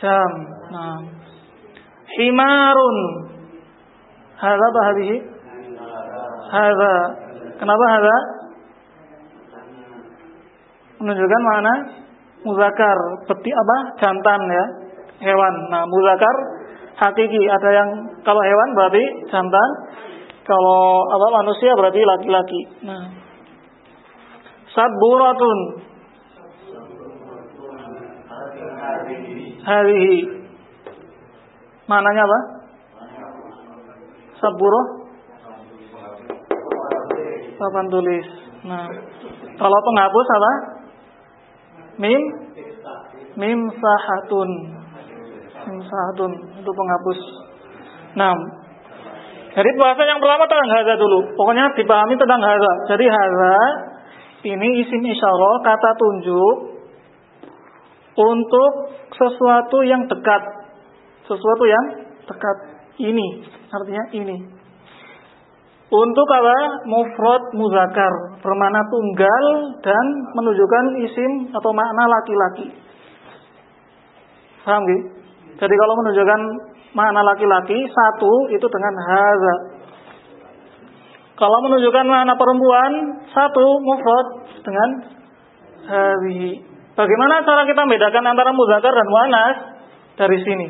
jam. 0.00 0.30
Nah, 0.72 0.98
himarun. 2.16 2.96
Hadza 4.40 4.64
atau 4.72 4.82
hadhihi? 4.88 5.16
Hadza. 6.48 6.94
Kenapa 7.60 7.84
hadza? 7.92 8.37
Menunjukkan 10.98 11.42
mana 11.42 11.74
muzakar 12.42 12.98
peti 13.26 13.50
apa? 13.54 13.76
Jantan 14.02 14.40
ya. 14.50 14.64
Hewan. 15.18 15.54
Nah 15.70 15.82
muzakar 15.86 16.36
hakiki. 16.98 17.42
Ada 17.46 17.70
yang 17.70 17.88
kalau 18.22 18.42
hewan 18.42 18.68
berarti 18.74 19.04
jantan. 19.30 19.70
Kalau 20.48 21.04
apa 21.12 21.26
manusia 21.44 21.76
berarti 21.76 22.00
laki-laki. 22.02 22.60
Nah. 22.88 23.04
Sabburatun. 24.72 25.58
Harihi. 29.68 30.16
Mananya 31.84 32.22
apa? 32.24 32.38
Sabburoh. 34.40 34.86
Papan 37.58 37.86
tulis. 37.92 38.26
Nah. 38.64 38.88
Kalau 39.58 39.78
penghapus 39.84 40.26
apa 40.32 40.52
mim 41.98 42.22
mim 43.36 43.58
sahatun 43.74 44.50
mim 45.68 45.78
sahatun 45.84 46.32
itu 46.58 46.70
penghapus 46.70 47.20
Nah, 48.16 48.34
jadi 49.54 49.70
bahasa 49.78 50.02
yang 50.02 50.18
pertama 50.18 50.50
tentang 50.50 50.70
haza 50.74 50.94
dulu. 50.98 51.38
Pokoknya 51.38 51.70
dipahami 51.78 52.14
tentang 52.18 52.42
haza. 52.42 52.72
Jadi 52.90 53.04
haza 53.06 53.56
ini 54.46 54.68
isim 54.86 55.02
isyarah 55.02 55.62
kata 55.66 55.90
tunjuk 55.98 56.56
untuk 58.18 58.72
sesuatu 59.14 59.82
yang 59.86 60.06
dekat. 60.10 60.42
Sesuatu 61.26 61.64
yang 61.66 61.84
dekat. 62.26 62.56
Ini, 62.98 63.46
artinya 63.70 64.04
ini. 64.10 64.57
Untuk 65.88 66.28
apa? 66.28 66.84
Mufrad 66.84 67.42
muzakkar, 67.56 68.12
bermakna 68.44 68.84
tunggal 68.92 69.44
dan 69.80 70.04
menunjukkan 70.36 70.84
isim 71.00 71.48
atau 71.48 71.70
makna 71.72 72.04
laki-laki. 72.12 72.68
Paham 74.68 74.84
gitu? 74.84 75.16
Jadi 75.56 75.74
kalau 75.74 75.94
menunjukkan 76.04 76.40
makna 76.92 77.24
laki-laki 77.24 77.88
satu 77.88 78.52
itu 78.52 78.66
dengan 78.68 78.94
haza. 79.00 79.56
Kalau 81.40 81.58
menunjukkan 81.64 82.04
makna 82.04 82.36
perempuan 82.36 82.92
satu 83.32 83.64
mufrad 83.80 84.26
dengan 84.60 84.88
hadhihi. 85.88 86.52
Bagaimana 87.00 87.40
cara 87.48 87.64
kita 87.64 87.80
membedakan 87.88 88.28
antara 88.28 88.52
muzakkar 88.52 88.92
dan 88.92 89.08
muannas? 89.08 89.56
Dari 90.18 90.38
sini. 90.42 90.66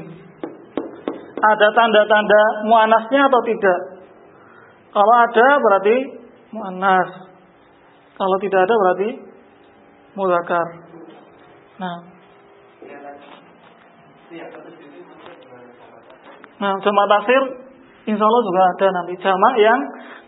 Ada 1.41 1.69
tanda-tanda 1.75 2.43
muannasnya 2.69 3.27
atau 3.27 3.41
tidak? 3.43 3.98
Kalau 4.89 5.15
ada 5.15 5.47
berarti 5.61 5.97
muannas. 6.53 7.09
Kalau 8.19 8.37
tidak 8.43 8.61
ada 8.67 8.75
berarti 8.75 9.09
muzakkar. 10.17 10.69
Nah. 11.79 11.97
Nah, 16.59 16.75
jamak 16.83 17.07
taksir 17.07 17.43
insya 18.11 18.25
Allah 18.27 18.43
juga 18.43 18.63
ada 18.67 18.87
nanti 18.91 19.15
jamak 19.23 19.55
yang 19.63 19.81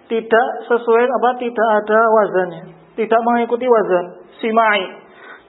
tidak 0.06 0.48
sesuai 0.70 1.04
apa 1.10 1.30
tidak 1.42 1.68
ada 1.82 2.00
wazannya, 2.06 2.64
tidak 2.94 3.20
mengikuti 3.26 3.66
wazan 3.66 4.30
simai. 4.38 4.80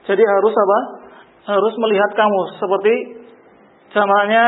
Jadi 0.02 0.22
harus 0.26 0.54
apa? 0.54 0.78
Harus 1.42 1.74
melihat 1.78 2.10
kamus 2.18 2.58
seperti 2.58 2.94
jamaknya 3.94 4.44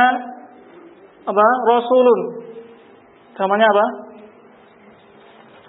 apa? 1.27 1.46
Rasulun. 1.70 2.20
Jamaknya 3.38 3.66
apa? 3.70 3.87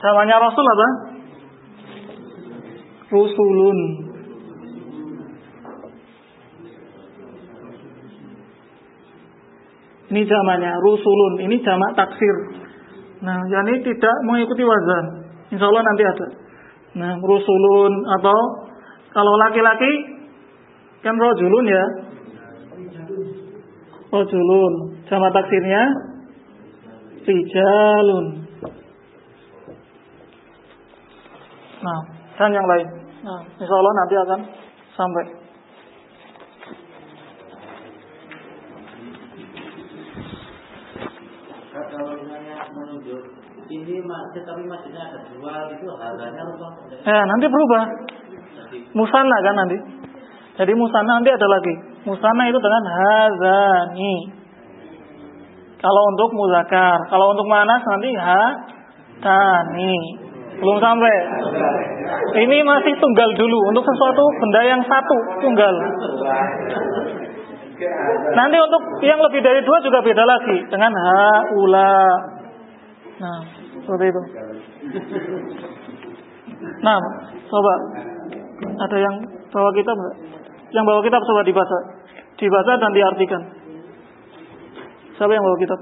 Jamaknya 0.05 0.37
Rasul 0.37 0.65
apa? 0.69 0.89
Rusulun. 3.09 3.79
Ini 10.13 10.21
zamannya 10.29 10.77
rusulun. 10.85 11.33
Ini 11.49 11.57
jamak 11.65 11.97
taksir. 11.97 12.37
Nah, 13.25 13.41
jadi 13.49 13.81
tidak 13.81 14.15
mengikuti 14.29 14.61
wazan. 14.61 15.25
Insya 15.49 15.65
Allah 15.73 15.81
nanti 15.81 16.03
ada. 16.05 16.27
Nah, 17.01 17.13
rusulun 17.25 17.93
atau 18.21 18.39
kalau 19.09 19.33
laki-laki 19.41 19.89
kan 21.01 21.17
rojulun 21.17 21.65
ya. 21.65 21.85
Rojulun. 24.13 24.73
Jamak 25.09 25.33
taksirnya 25.33 25.81
rijalun. 27.25 28.44
Nah, 31.85 32.01
dan 32.41 32.49
yang 32.49 32.65
lain. 32.65 32.87
Nah, 33.21 33.41
insya 33.61 33.75
Allah 33.77 33.93
nanti 33.93 34.15
akan 34.17 34.39
sampai. 34.97 35.25
ini 43.65 43.97
masjid 44.05 44.45
tapi 44.45 44.61
masjidnya 44.69 45.03
ada 45.09 45.19
dua 45.29 45.67
itu 45.73 45.85
harganya. 45.89 46.41
Ya, 47.01 47.21
nanti 47.25 47.45
berubah. 47.49 47.83
Musana 48.93 49.37
kan 49.41 49.55
nanti. 49.57 49.77
Jadi 50.55 50.71
musana 50.73 51.19
nanti 51.19 51.29
ada 51.33 51.47
lagi. 51.49 51.73
Musana 52.07 52.43
itu 52.47 52.59
dengan 52.61 52.83
hazani. 52.87 54.15
Kalau 55.75 56.01
untuk 56.15 56.29
muzakar, 56.33 56.97
kalau 57.11 57.35
untuk 57.35 57.45
manas 57.45 57.81
nanti 57.83 58.09
ha 58.15 58.43
tani. 59.21 60.24
Belum 60.55 60.77
sampai. 60.79 61.15
Ini 62.35 62.57
masih 62.63 62.93
tunggal 62.99 63.29
dulu 63.35 63.59
untuk 63.71 63.83
sesuatu 63.83 64.23
benda 64.43 64.61
yang 64.63 64.81
satu 64.83 65.17
tunggal. 65.43 65.75
Nanti 68.35 68.57
untuk 68.59 68.83
yang 69.03 69.19
lebih 69.19 69.43
dari 69.43 69.59
dua 69.63 69.77
juga 69.83 69.99
beda 69.99 70.23
lagi 70.23 70.57
dengan 70.71 70.91
haula. 70.95 71.95
Nah, 73.15 73.39
seperti 73.83 74.05
itu. 74.11 74.21
Nah, 76.83 76.97
coba 77.51 77.73
ada 78.79 78.97
yang 78.99 79.15
bawa 79.51 79.71
kitab? 79.75 79.95
Yang 80.71 80.83
bawa 80.87 80.99
kitab 81.03 81.21
coba 81.23 81.41
dibaca. 81.43 81.79
Dibaca 82.35 82.73
dan 82.79 82.91
diartikan. 82.91 83.41
Siapa 85.15 85.31
yang 85.31 85.43
bawa 85.43 85.57
kitab? 85.59 85.79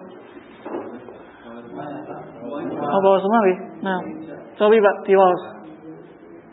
Oh, 2.94 3.02
bawa 3.02 3.18
semua. 3.18 3.42
Nah, 3.82 4.00
coba 4.58 4.76
Pak 4.78 4.96
diwaos. 5.08 5.42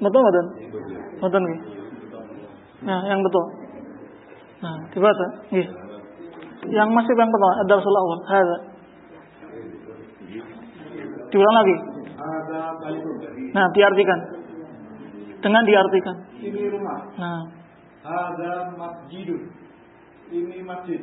Betul 0.01 0.21
betul? 0.25 0.47
Betul 1.21 1.41
nih. 1.45 1.59
Nah, 2.81 3.01
yang 3.05 3.21
betul. 3.21 3.45
Nah, 4.65 4.77
dibaca. 4.93 5.27
Nih. 5.53 5.69
Yang 6.69 6.89
masih 6.93 7.13
yang 7.17 7.29
pertama, 7.33 7.57
ada 7.65 7.73
Rasulullah 7.77 8.05
awal. 8.05 8.21
Hada. 8.29 8.57
Diulang 11.31 11.57
lagi. 11.57 11.77
Nah, 13.53 13.67
diartikan. 13.73 14.21
Dengan 15.41 15.63
diartikan. 15.65 16.17
Ini 16.41 16.63
rumah. 16.73 16.99
Nah, 17.17 17.41
Ada 18.01 18.73
masjidun. 18.81 19.53
Ini 20.33 20.65
masjid. 20.65 21.01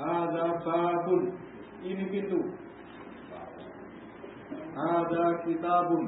Ada 0.00 0.44
babun. 0.64 1.36
Ini 1.84 2.04
pintu. 2.08 2.40
Ada 4.74 5.24
kitabun. 5.46 6.04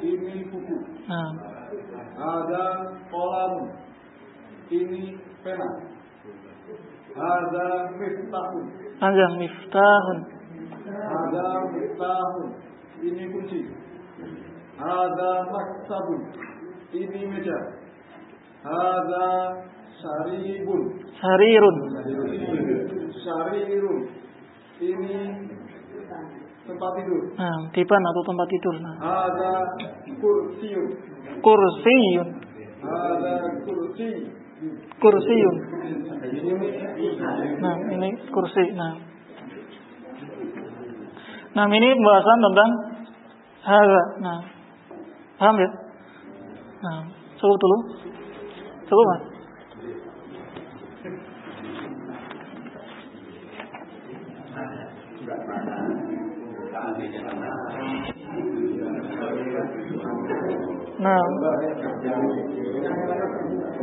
Ini 0.00 0.36
buku. 0.50 0.76
nah, 1.06 1.30
Ada 2.16 2.64
kolam. 3.12 3.54
Ini 4.72 5.20
pena. 5.44 5.70
Ada 7.10 7.68
miftahun. 7.98 8.64
panjang 8.96 9.34
miftahun. 9.36 10.18
Ada 10.88 11.46
miftahun. 11.74 12.48
Ini 13.04 13.24
kunci. 13.28 13.60
Ada 14.80 15.32
maktabun. 15.52 16.20
Ini 16.96 17.20
meja. 17.28 17.58
Ada 18.64 19.28
saribun. 20.00 20.82
Sarirun. 21.20 21.76
Sarirun. 23.20 23.98
Ini 24.80 25.16
tempat 26.70 26.90
tidur. 27.02 27.20
Nah, 27.34 27.58
dipan 27.74 28.02
atau 28.02 28.22
tempat 28.24 28.46
tidur. 28.50 28.74
Nah, 28.78 28.94
Ada 29.00 29.52
kursiun. 30.20 30.86
kursiyun. 31.42 32.28
Ada 32.80 33.34
kursi. 33.66 34.08
Kursiyun. 35.00 35.56
Ini 36.20 36.52
Nah, 37.60 37.76
ini 37.90 38.08
kursi. 38.30 38.64
Nah. 38.76 38.94
Nah, 41.50 41.66
ini 41.66 41.88
pembahasan 41.98 42.38
tentang 42.46 42.70
hadza. 43.66 44.02
Nah. 44.22 44.40
Paham 45.40 45.56
ya? 45.56 45.70
Nah, 46.84 47.00
cukup 47.40 47.56
dulu. 47.56 47.78
Cukup, 48.84 49.04
Mas? 49.08 49.22
Nah. 61.00 61.24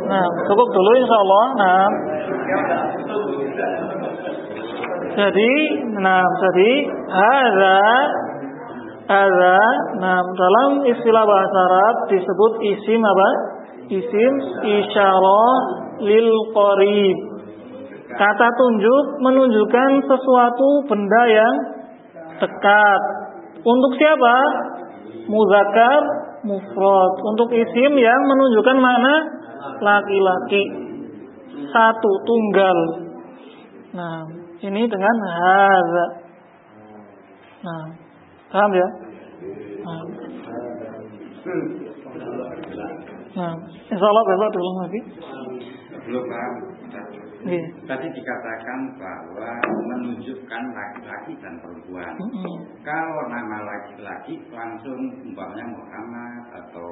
Nah, 0.08 0.26
cukup 0.46 0.68
dulu 0.70 0.92
insya 1.02 1.18
Allah. 1.18 1.46
Nah. 1.58 1.86
Jadi, 5.18 5.54
nah, 5.98 6.22
jadi 6.22 6.72
ada 7.10 7.82
ada 9.08 9.60
nah 10.04 10.20
dalam 10.20 10.84
istilah 10.84 11.24
bahasa 11.26 11.58
Arab 11.58 11.96
disebut 12.12 12.54
isim 12.70 13.02
apa? 13.02 13.30
Isim 13.88 14.34
isyarah 14.62 15.58
lil 16.06 16.30
qarib. 16.54 17.18
Kata 18.14 18.48
tunjuk 18.52 19.06
menunjukkan 19.26 19.90
sesuatu 20.06 20.70
benda 20.86 21.24
yang 21.34 21.77
dekat. 22.42 23.02
Untuk 23.62 23.92
siapa? 24.00 24.36
Muzakkar, 25.28 26.02
mufrad. 26.48 27.14
Untuk 27.36 27.50
isim 27.52 27.92
yang 27.98 28.22
menunjukkan 28.26 28.78
makna 28.80 29.16
laki-laki. 29.82 30.64
Satu 31.68 32.12
tunggal. 32.24 32.78
Nah, 33.98 34.24
ini 34.62 34.82
dengan 34.88 35.16
hadza. 35.26 36.06
Nah, 37.66 37.84
paham 38.54 38.72
ya? 38.72 38.88
Nah, 39.84 40.02
nah 43.36 43.54
insya 43.92 44.08
Allah 44.08 44.24
besok 44.30 44.50
diulang 44.56 44.78
lagi. 44.86 45.02
Belum. 46.08 46.77
Nggih. 47.38 47.64
Tadi 47.86 48.08
dikatakan 48.10 48.80
bahwa 48.98 49.52
menunjukkan 49.62 50.64
laki-laki 50.74 51.34
dan 51.38 51.54
perempuan. 51.62 52.14
Mm-mm. 52.18 52.56
Kalau 52.82 53.22
nama 53.30 53.58
laki-laki 53.62 54.42
langsung 54.50 54.98
umpamanya 55.22 55.66
Muhammad 55.70 56.44
atau 56.64 56.90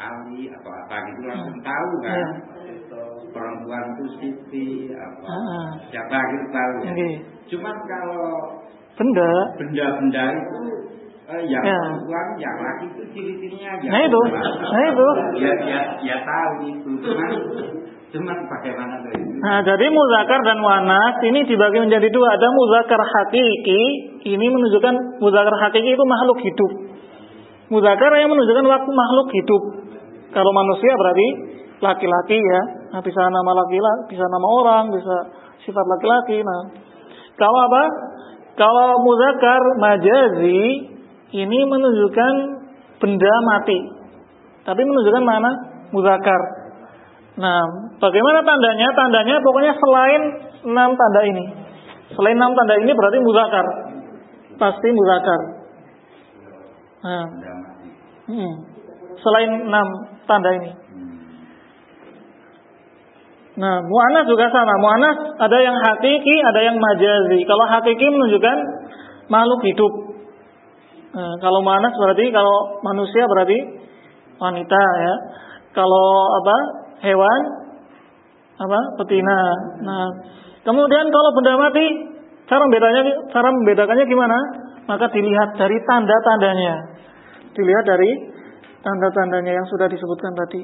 Ali 0.00 0.48
atau 0.48 0.70
apa 0.72 0.96
gitu 1.04 1.20
langsung 1.28 1.58
tahu 1.60 1.90
kan. 2.00 2.28
Iya. 2.56 3.04
Perempuan 3.30 3.84
itu 3.94 4.04
Siti 4.16 4.68
apa 4.90 5.28
Ah. 5.28 5.68
siapa 5.92 6.18
gitu 6.32 6.46
tahu. 6.48 6.72
ya. 6.80 6.90
Nggih. 6.96 7.14
Cuman 7.52 7.76
kalau 7.84 8.24
Benda. 8.96 9.30
benda-benda 9.60 10.24
itu 10.34 10.60
eh, 11.30 11.42
yang 11.46 11.62
Ya. 11.62 11.78
perempuan, 11.78 12.26
yang 12.42 12.56
laki 12.58 12.84
itu 12.90 13.02
ciri-cirinya 13.14 13.70
aja. 13.76 13.86
Nah 13.86 14.00
itu, 14.02 14.20
nah 14.34 14.82
itu. 14.88 15.08
Ya, 15.38 15.52
ya, 15.62 15.80
ya 16.02 16.16
tahu 16.26 16.52
itu. 16.66 16.90
Cuman, 16.98 17.30
Nah, 19.40 19.58
jadi 19.62 19.86
muzakar 19.86 20.40
dan 20.42 20.58
muannas 20.58 21.22
ini 21.22 21.46
dibagi 21.46 21.78
menjadi 21.78 22.10
dua. 22.10 22.34
Ada 22.34 22.48
muzakar 22.50 22.98
hakiki, 22.98 23.82
ini 24.26 24.46
menunjukkan 24.50 25.22
muzakar 25.22 25.54
hakiki 25.62 25.94
itu 25.94 26.04
makhluk 26.04 26.38
hidup. 26.42 26.72
Muzakar 27.70 28.10
yang 28.18 28.34
menunjukkan 28.34 28.66
waktu 28.66 28.90
makhluk 28.90 29.28
hidup. 29.30 29.62
Kalau 30.34 30.50
manusia 30.50 30.92
berarti 30.98 31.28
laki-laki 31.78 32.38
ya. 32.38 32.62
Nah, 32.90 33.00
bisa 33.00 33.22
nama 33.30 33.50
laki-laki, 33.62 34.18
bisa 34.18 34.26
nama 34.26 34.46
orang, 34.58 34.84
bisa 34.90 35.16
sifat 35.62 35.86
laki-laki. 35.86 36.42
Nah, 36.42 36.60
kalau 37.38 37.60
apa? 37.70 37.82
Kalau 38.58 39.00
muzakar 39.06 39.62
majazi 39.78 40.62
ini 41.30 41.58
menunjukkan 41.62 42.32
benda 42.98 43.34
mati. 43.46 43.78
Tapi 44.66 44.82
menunjukkan 44.82 45.24
mana? 45.24 45.50
Muzakar. 45.94 46.59
Nah, 47.40 47.60
bagaimana 47.96 48.44
tandanya? 48.44 48.88
Tandanya 48.92 49.36
pokoknya 49.40 49.72
selain 49.72 50.22
enam 50.68 50.90
tanda 50.92 51.20
ini. 51.24 51.44
Selain 52.12 52.36
enam 52.36 52.52
tanda 52.52 52.76
ini 52.76 52.92
berarti 52.92 53.18
muzakar. 53.24 53.66
Pasti 54.60 54.88
muzakar. 54.92 55.40
Nah, 57.00 57.24
hmm. 58.28 58.52
selain 59.16 59.50
enam 59.72 59.88
tanda 60.28 60.50
ini. 60.52 60.70
Nah, 63.56 63.76
mu'anas 63.88 64.24
juga 64.28 64.52
sama. 64.52 64.74
Mu'anas 64.80 65.16
ada 65.40 65.58
yang 65.64 65.76
hakiki, 65.80 66.36
ada 66.44 66.60
yang 66.60 66.76
majazi. 66.76 67.40
Kalau 67.48 67.64
hakiki 67.64 68.06
menunjukkan 68.08 68.56
makhluk 69.32 69.60
hidup. 69.64 69.92
Nah, 71.16 71.34
kalau 71.40 71.64
mu'anas 71.64 71.96
berarti 71.96 72.28
kalau 72.28 72.84
manusia 72.84 73.24
berarti 73.24 73.58
wanita 74.36 74.80
ya. 74.80 75.14
Kalau 75.72 76.08
apa? 76.36 76.79
Hewan 77.00 77.40
apa? 78.60 78.80
Betina. 79.00 79.40
Nah, 79.80 80.06
kemudian 80.68 81.08
kalau 81.08 81.30
benda 81.32 81.56
mati, 81.56 81.86
cara 82.44 82.60
membedanya 82.60 83.02
cara 83.32 83.48
membedakannya 83.48 84.04
gimana? 84.04 84.38
Maka 84.84 85.08
dilihat 85.08 85.56
dari 85.56 85.76
tanda-tandanya. 85.86 86.74
Dilihat 87.56 87.84
dari 87.88 88.10
tanda-tandanya 88.84 89.52
yang 89.56 89.66
sudah 89.68 89.88
disebutkan 89.88 90.32
tadi. 90.36 90.62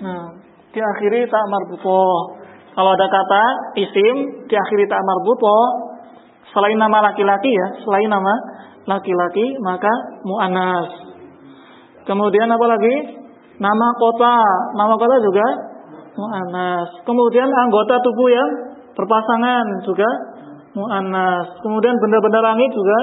Nah, 0.00 0.26
diakhiri 0.74 1.28
tak 1.28 1.44
marbutoh. 1.46 2.40
Kalau 2.70 2.90
ada 2.94 3.06
kata 3.10 3.44
isim 3.78 4.46
diakhiri 4.48 4.86
tak 4.88 5.02
marbutoh, 5.02 5.62
selain 6.50 6.78
nama 6.78 7.10
laki-laki 7.10 7.50
ya, 7.50 7.68
selain 7.84 8.08
nama 8.08 8.34
laki-laki 8.88 9.60
maka 9.60 9.92
muannas. 10.24 10.88
Kemudian 12.08 12.48
apa 12.48 12.66
lagi? 12.66 13.19
Nama 13.60 13.86
kota, 14.00 14.36
nama 14.72 14.94
kota 14.96 15.16
juga 15.20 15.46
muannas. 16.16 16.88
Kemudian 17.04 17.48
anggota 17.52 18.00
tubuh 18.00 18.28
yang 18.32 18.50
berpasangan 18.96 19.64
juga 19.84 20.08
muannas. 20.72 21.60
Kemudian 21.60 21.94
benda-benda 22.00 22.40
langit 22.40 22.72
juga 22.72 22.98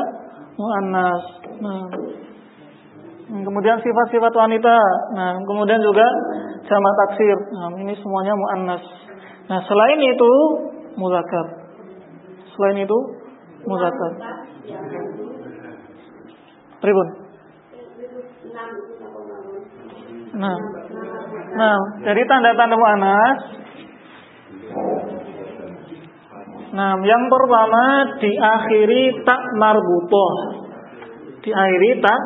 muannas. 0.57 1.23
Nah, 1.61 1.85
Hmm, 3.27 3.43
Kemudian 3.43 3.75
sifat-sifat 3.83 4.31
wanita. 4.31 4.75
Nah, 5.11 5.35
kemudian 5.43 5.83
juga 5.83 6.07
jamak 6.63 6.93
taksir. 7.05 7.37
Nah, 7.59 7.75
ini 7.75 7.91
semuanya 7.99 8.31
muannas. 8.31 8.83
Nah, 9.51 9.59
selain 9.67 9.99
itu 9.99 10.31
muzakkar. 10.95 11.47
Selain 12.55 12.77
itu 12.87 12.97
muzakkar. 13.67 14.11
Pribun. 16.79 17.26
Nah. 20.37 20.57
Nah, 21.57 21.77
dari 22.05 22.21
tanda-tanda 22.29 22.77
muannas 22.77 23.57
Nah, 26.67 26.93
yang 26.99 27.23
pertama 27.31 27.83
diakhiri 28.21 29.23
tak 29.23 29.41
marbutoh. 29.57 30.31
Diakhiri 31.41 32.03
tak 32.03 32.21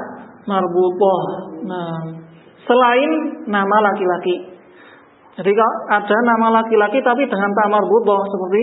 marbutoh. 0.49 1.21
Nah, 1.69 2.19
selain 2.65 3.11
nama 3.47 3.77
laki-laki. 3.85 4.51
Jadi 5.39 5.51
kalau 5.55 5.75
ada 5.93 6.17
nama 6.25 6.47
laki-laki 6.59 6.99
tapi 6.99 7.23
dengan 7.29 7.51
tak 7.55 7.67
marbutoh 7.71 8.19
seperti 8.27 8.61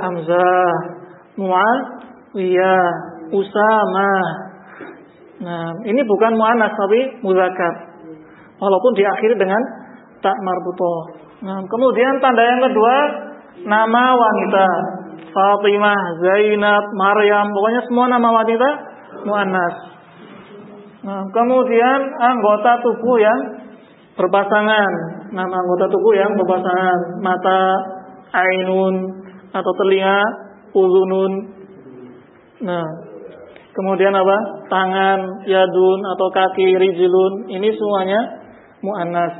Hamzah, 0.00 0.74
Muawiyah, 1.38 2.88
Usama. 3.30 4.12
Nah, 5.38 5.70
ini 5.86 6.00
bukan 6.02 6.34
muannas 6.34 6.72
tapi 6.74 7.20
muzakkar. 7.20 7.91
Walaupun 8.62 8.92
diakhiri 8.94 9.34
dengan 9.34 9.58
tak 10.22 10.38
marbutoh. 10.38 11.18
Nah, 11.42 11.58
kemudian 11.66 12.22
tanda 12.22 12.46
yang 12.46 12.62
kedua 12.62 12.96
nama 13.66 14.14
wanita. 14.14 14.66
Fatimah, 15.32 16.02
Zainab, 16.22 16.84
Maryam, 16.94 17.50
pokoknya 17.50 17.80
semua 17.88 18.06
nama 18.06 18.28
wanita 18.30 18.68
muannas. 19.26 19.74
Nah, 21.02 21.26
kemudian 21.34 22.00
anggota 22.22 22.78
tubuh 22.86 23.18
yang 23.18 23.40
berpasangan. 24.14 24.92
Nama 25.34 25.50
anggota 25.50 25.90
tubuh 25.90 26.14
yang 26.14 26.30
berpasangan. 26.38 27.18
Mata, 27.18 27.62
ainun, 28.30 28.94
atau 29.50 29.72
telinga, 29.82 30.20
uzunun. 30.76 31.32
Nah, 32.62 32.86
kemudian 33.74 34.14
apa? 34.14 34.36
Tangan, 34.70 35.48
yadun, 35.48 36.00
atau 36.14 36.28
kaki, 36.30 36.76
rijilun. 36.76 37.50
Ini 37.50 37.68
semuanya 37.74 38.20
mu'annas. 38.82 39.34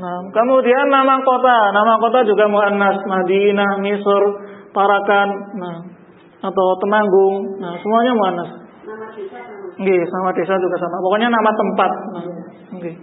Nah, 0.00 0.18
kemudian 0.32 0.86
nama 0.90 1.20
kota. 1.22 1.58
Nama 1.70 1.94
kota 2.00 2.26
juga 2.26 2.50
mu'annas. 2.50 2.98
Madinah, 3.06 3.70
Misr, 3.84 4.22
Parakan, 4.74 5.28
nah, 5.60 5.78
atau 6.40 6.66
Temanggung. 6.80 7.60
Nah, 7.62 7.74
semuanya 7.78 8.12
mu'annas. 8.16 8.50
Nggih, 9.80 10.00
sama 10.08 10.30
desa 10.36 10.54
juga 10.58 10.76
sama. 10.76 10.96
Pokoknya 11.04 11.28
nama 11.30 11.50
tempat. 11.54 11.92
Nah, 12.16 12.26
nggih. 12.80 12.96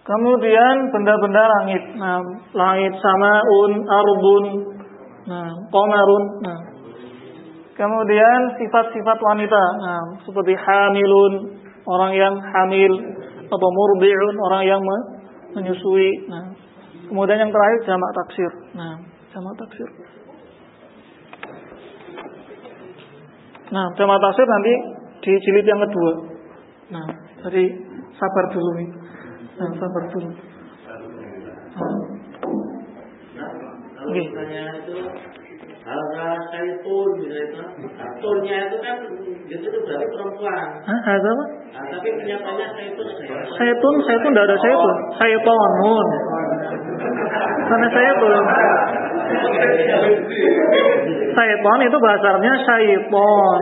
Kemudian 0.00 0.90
benda-benda 0.90 1.44
langit. 1.44 1.82
Nah, 1.94 2.18
langit 2.56 2.92
samaun, 2.98 3.72
arbun, 3.84 4.44
nah, 5.28 5.50
qamarun. 5.70 6.24
Nah. 6.42 6.60
Kemudian 7.78 8.40
sifat-sifat 8.60 9.18
wanita. 9.22 9.62
Nah, 9.80 10.02
seperti 10.26 10.52
hamilun, 10.52 11.32
orang 11.88 12.12
yang 12.12 12.34
hamil 12.36 12.92
atau 13.50 13.68
murdi'un, 13.74 14.36
orang 14.38 14.62
yang 14.62 14.80
me- 14.80 15.06
menyusui. 15.58 16.30
Nah, 16.30 16.54
kemudian 17.10 17.42
yang 17.42 17.50
terakhir 17.50 17.78
jamak 17.86 18.10
taksir. 18.14 18.52
Nah, 18.78 18.94
jamak 19.34 19.54
taksir. 19.58 19.88
Nah, 23.70 23.86
jamak 23.98 24.18
taksir 24.22 24.46
nanti 24.46 24.74
di 25.26 25.32
jilid 25.42 25.66
yang 25.66 25.82
kedua. 25.82 26.12
Nah, 26.90 27.06
jadi 27.46 27.64
sabar 28.18 28.44
dulu 28.54 28.70
nih. 28.78 28.88
Nah, 29.58 29.70
sabar 29.74 30.02
dulu. 30.10 30.30
Nah. 30.30 30.38
Kalau 34.00 34.16
Oke. 34.16 34.32
misalnya 34.32 34.80
itu 34.80 34.96
misalnya 35.84 36.40
itu, 38.64 38.76
kan 38.80 38.96
itu 39.44 39.68
berarti 39.84 40.06
perempuan. 40.08 40.68
Hah, 40.88 41.00
ada 41.04 41.28
apa? 41.36 41.59
Nah, 41.70 41.86
tapi 41.86 42.08
kenyataannya 42.18 42.66
syaitun 42.74 43.06
saya. 43.14 43.46
Saitun 43.46 43.94
tidak 44.34 44.46
ada 44.50 44.56
saitun. 44.58 44.96
Saitonun. 45.22 46.06
Sana 47.70 47.86
saitun. 47.94 48.42
Saiton 51.30 51.78
itu 51.86 51.96
bahasa 52.02 52.26
Arabnya 52.34 52.54
saitonun. 52.66 53.60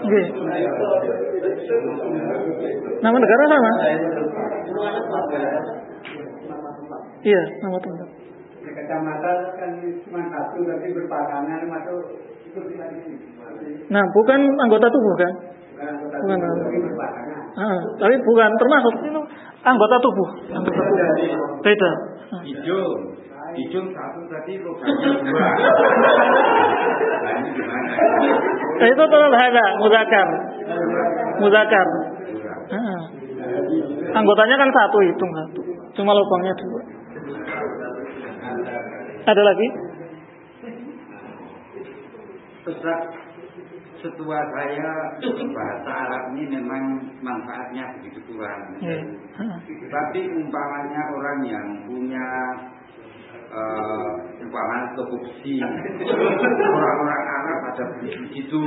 Oke. 0.00 0.20
Nama 3.00 3.16
negara 3.16 3.44
sama? 3.46 3.70
Iya, 7.20 7.42
nama 7.62 7.78
tempat. 7.78 8.09
Di 8.90 8.98
kecamatan 8.98 9.38
kan 9.54 9.70
cuma 10.02 10.18
satu 10.34 10.66
tapi 10.66 10.90
berpasangan 10.90 11.62
masuk 11.62 12.10
itu 12.42 12.58
tidak 12.74 12.90
di 12.90 12.98
sini. 13.06 13.22
Nah, 13.86 14.02
bukan 14.10 14.40
anggota 14.66 14.90
tubuh 14.90 15.14
kan? 15.14 15.32
Bukan. 16.18 16.38
Ah, 17.54 17.78
tapi 18.02 18.18
bukan 18.18 18.50
termasuk 18.58 18.94
itu 19.06 19.22
anggota 19.62 19.94
tubuh. 20.02 20.28
Anggota 20.50 20.82
tubuh. 20.82 21.62
Beda. 21.62 21.92
Ah. 22.34 22.42
Hijau. 22.42 23.14
Hijau 23.54 23.82
satu 23.94 24.20
tadi 24.26 24.58
lubangnya 24.58 25.10
dua. 25.22 25.38
Nah? 27.22 27.38
Nah, 28.74 28.88
itu 28.90 29.02
terlalu 29.06 29.36
ada 29.38 29.66
mudakar. 29.78 30.28
Mudakar. 31.38 31.86
Ah. 32.74 33.02
Anggotanya 34.18 34.56
kan 34.58 34.70
satu 34.74 34.98
hitung 35.06 35.30
satu. 35.30 35.62
Cuma 35.94 36.10
lubangnya 36.10 36.58
dua. 36.58 36.99
Ada 39.26 39.42
lagi? 39.44 39.68
Ustaz, 42.60 43.00
setua 44.00 44.38
saya 44.52 44.92
bahasa 45.52 45.90
Arab 45.92 46.22
ini 46.36 46.44
memang 46.60 46.82
manfaatnya 47.20 48.00
begitu 48.00 48.20
kurang. 48.28 48.76
Iya. 48.80 49.00
Ah. 49.36 49.58
Tapi 49.66 50.20
umpamanya 50.40 51.02
orang 51.12 51.38
yang 51.44 51.66
punya 51.88 52.28
eh 53.50 54.12
umpamanya 54.46 54.86
korupsi, 54.94 55.58
orang-orang 56.54 57.22
Arab 57.26 57.58
ada 57.74 57.84
begitu. 57.98 58.58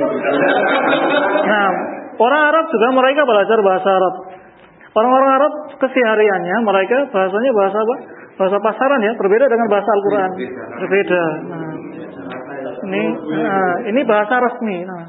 Nah, 1.48 1.70
orang 2.20 2.42
Arab 2.52 2.66
juga 2.68 2.88
mereka 2.92 3.22
belajar 3.24 3.58
bahasa 3.64 3.90
Arab. 3.90 4.16
Orang-orang 4.94 5.32
Arab 5.42 5.54
kesehariannya 5.82 6.58
mereka 6.62 6.98
bahasanya 7.10 7.52
bahasa 7.58 7.78
apa? 7.82 7.96
Bahasa 8.34 8.58
pasaran 8.58 9.02
ya, 9.06 9.14
berbeda 9.14 9.46
dengan 9.46 9.68
bahasa 9.70 9.90
Al-Qur'an. 9.94 10.32
Berbeda. 10.82 11.24
Nah, 11.54 11.74
ini 12.84 13.04
nah, 13.30 13.74
ini 13.94 14.02
bahasa 14.04 14.36
resmi. 14.42 14.82
Nah, 14.84 15.06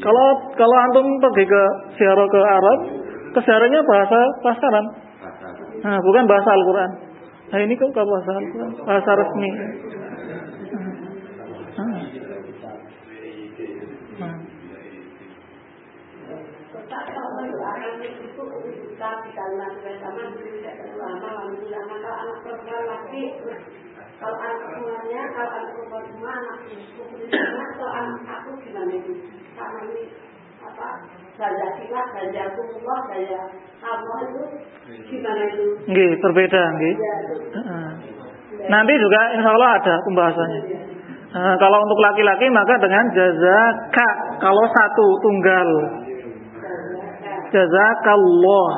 kalau 0.00 0.28
kalau 0.56 0.76
antum 0.88 1.06
pergi 1.20 1.44
ke 1.44 1.62
ziarah 2.00 2.28
ke 2.28 2.40
Arab, 2.40 2.78
kesehariannya 3.36 3.80
bahasa 3.84 4.20
pasaran. 4.40 4.86
Nah, 5.84 5.98
bukan 6.00 6.24
bahasa 6.24 6.50
Al-Qur'an. 6.56 6.90
Nah, 7.52 7.58
ini 7.60 7.72
kok 7.76 7.92
bahasa 7.92 8.32
Al-Qur'an, 8.32 8.72
bahasa 8.80 9.10
resmi. 9.12 9.50
Nah. 11.76 12.00
Nah. 14.16 14.36
Pak, 18.96 19.28
kalau 19.28 19.28
mendoakan 19.28 19.28
itu 19.28 19.28
ketika 19.28 19.28
di 19.28 19.30
kalimat 19.36 19.72
bersama 19.84 20.22
tidak 20.40 20.74
terlama, 20.80 21.28
lama 21.52 21.96
kalau 22.00 22.16
anak 22.16 22.36
perempuan 22.40 22.82
lagi, 22.88 23.22
kalau 24.16 24.36
anak 24.40 24.58
perempuannya, 24.64 25.22
kalau 25.36 25.50
anak 25.52 25.70
perempuan 25.76 26.02
semua 26.08 26.32
anak 26.32 26.56
ibu 26.72 27.04
atau 27.36 27.88
anak 27.92 28.20
aku 28.24 28.50
gimana 28.64 28.92
itu? 28.96 29.12
Karena 29.52 29.78
ini 29.84 30.02
apa? 30.64 30.88
Gajah 31.36 31.70
silat, 31.76 32.06
gajah 32.16 32.46
kumullah, 32.56 33.00
gajah 33.12 33.44
Allah 33.84 34.18
itu 34.24 34.42
gimana 35.12 35.42
itu? 35.44 35.64
Nggih, 35.92 36.10
berbeda 36.24 36.62
nggih. 36.80 36.94
Ya, 36.96 37.14
itu. 37.20 37.36
Heeh. 37.52 37.88
Nanti 38.72 38.92
juga 38.96 39.20
insya 39.36 39.50
Allah 39.52 39.70
ada 39.76 39.94
pembahasannya. 40.08 40.62
Eh, 41.36 41.54
kalau 41.60 41.78
untuk 41.84 42.00
laki-laki 42.00 42.48
maka 42.48 42.80
dengan 42.80 43.04
jazaka 43.12 44.08
kalau 44.40 44.64
satu 44.72 45.06
tunggal 45.20 45.68
jazakallah. 47.50 48.68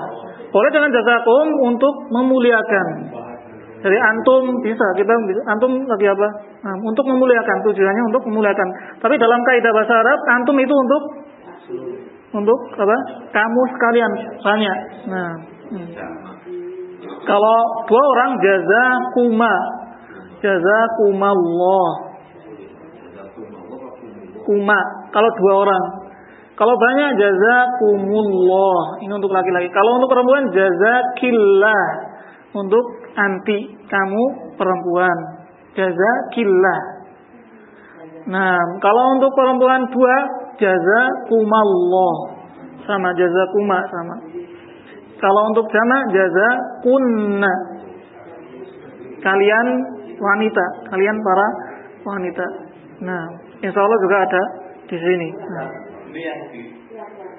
Boleh 0.49 0.71
dengan 0.73 0.91
jazakum 0.93 1.47
untuk 1.69 1.95
memuliakan. 2.09 2.87
Jadi 3.79 3.95
antum 3.95 4.43
bisa 4.59 4.87
kita 4.99 5.13
antum 5.47 5.87
lagi 5.87 6.07
apa? 6.11 6.29
Nah, 6.67 6.75
untuk 6.83 7.07
memuliakan 7.07 7.63
tujuannya 7.63 8.03
untuk 8.11 8.27
memuliakan. 8.27 8.69
Tapi 8.99 9.15
dalam 9.15 9.39
kaidah 9.47 9.71
bahasa 9.71 9.95
Arab 10.03 10.19
antum 10.35 10.57
itu 10.59 10.75
untuk 10.75 11.03
untuk 12.35 12.59
apa? 12.75 12.97
Kamu 13.31 13.61
sekalian 13.77 14.13
banyak. 14.43 14.79
Nah, 15.07 15.31
hmm. 15.71 15.89
kalau 17.23 17.59
dua 17.87 18.03
orang 18.03 18.31
jazakuma 18.43 19.55
jazakumallah 20.43 21.91
kuma 24.47 24.79
kalau 25.13 25.31
dua 25.39 25.55
orang 25.67 25.83
kalau 26.59 26.75
banyak 26.75 27.15
jazakumullah. 27.15 28.99
Ini 29.07 29.13
untuk 29.15 29.31
laki-laki. 29.31 29.71
Kalau 29.71 30.03
untuk 30.03 30.11
perempuan 30.11 30.51
jazakillah. 30.51 31.87
Untuk 32.51 32.83
anti 33.15 33.79
kamu 33.87 34.25
perempuan. 34.59 35.19
Jazakillah. 35.79 36.81
Nah 38.27 38.59
kalau 38.83 39.15
untuk 39.15 39.31
perempuan 39.39 39.87
dua 39.95 40.17
jazakumallah 40.59 42.17
sama 42.91 43.15
jazakuma 43.15 43.79
sama. 43.95 44.17
Kalau 45.23 45.43
untuk 45.55 45.71
jamak 45.71 46.03
jazakunna. 46.11 47.55
Kalian 49.23 49.67
wanita 50.19 50.65
kalian 50.91 51.17
para 51.23 51.49
wanita. 52.03 52.47
Nah 53.07 53.23
insya 53.63 53.79
Allah 53.79 53.99
juga 54.03 54.17
ada 54.27 54.43
di 54.91 54.97
sini. 54.99 55.31
Nah. 55.39 55.88
Ini 56.19 56.27
yang 56.27 56.43
di 56.51 56.63